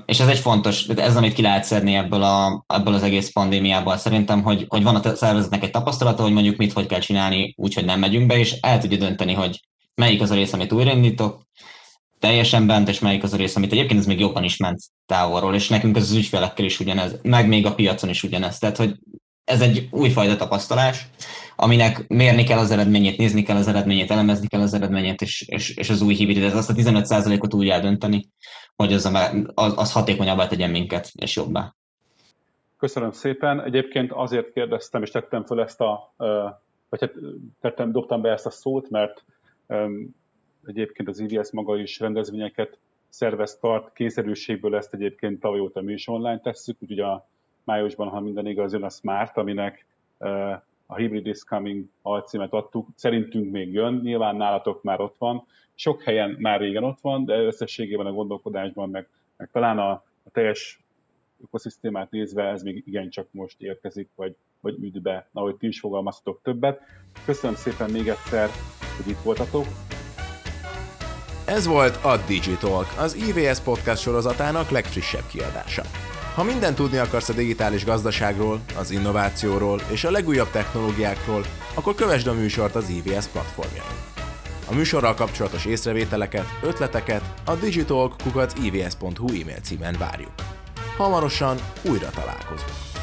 [0.07, 3.97] és ez egy fontos, ez amit ki lehet szedni ebből, a, ebből az egész pandémiából.
[3.97, 7.85] Szerintem, hogy, hogy van a szervezetnek egy tapasztalata, hogy mondjuk mit hogy kell csinálni, úgyhogy
[7.85, 9.61] nem megyünk be, és el tudja dönteni, hogy
[9.95, 11.47] melyik az a rész, amit újraindítok,
[12.19, 15.55] teljesen bent, és melyik az a rész, amit egyébként ez még jobban is ment távolról,
[15.55, 18.59] és nekünk az, az ügyfelekkel is ugyanez, meg még a piacon is ugyanez.
[18.59, 18.97] Tehát, hogy
[19.45, 21.07] ez egy újfajta tapasztalás,
[21.57, 25.71] aminek mérni kell az eredményét, nézni kell az eredményét, elemezni kell az eredményét, és, és,
[25.71, 28.29] és az új hibrid, ez azt a 15%-ot úgy eldönteni,
[28.83, 29.05] hogy az,
[29.55, 31.75] az, az hatékonyabbá tegyen minket, és jobbá.
[32.77, 33.63] Köszönöm szépen.
[33.63, 36.13] Egyébként azért kérdeztem, és tettem fel ezt a,
[36.89, 37.13] vagy hát
[37.61, 39.25] tettem, dobtam be ezt a szót, mert
[40.65, 42.79] egyébként az IVS maga is rendezvényeket
[43.09, 47.29] szervez, tart, kényszerűségből ezt egyébként tavaly óta mi is online tesszük, úgyhogy a
[47.65, 49.87] májusban, ha minden igaz, jön a Smart, aminek
[50.87, 52.89] a Hybrid is Coming alcímet adtuk.
[52.95, 55.47] Szerintünk még jön, nyilván nálatok már ott van.
[55.81, 59.91] Sok helyen már régen ott van, de összességében a gondolkodásban, meg, meg talán a,
[60.25, 60.81] a teljes
[61.43, 66.41] ökoszisztémát nézve ez még igencsak most érkezik, vagy, vagy üt be, ahogy ti is fogalmaztatok
[66.43, 66.81] többet.
[67.25, 68.49] Köszönöm szépen még egyszer,
[68.97, 69.65] hogy itt voltatok.
[71.47, 75.83] Ez volt a Digitalk, az IVS podcast sorozatának legfrissebb kiadása.
[76.35, 81.43] Ha mindent tudni akarsz a digitális gazdaságról, az innovációról és a legújabb technológiákról,
[81.75, 84.08] akkor kövesd a műsort az IVS platformjain.
[84.71, 90.33] A műsorral kapcsolatos észrevételeket, ötleteket a digitalk.ivs.hu e-mail címen várjuk.
[90.97, 92.98] Hamarosan újra találkozunk.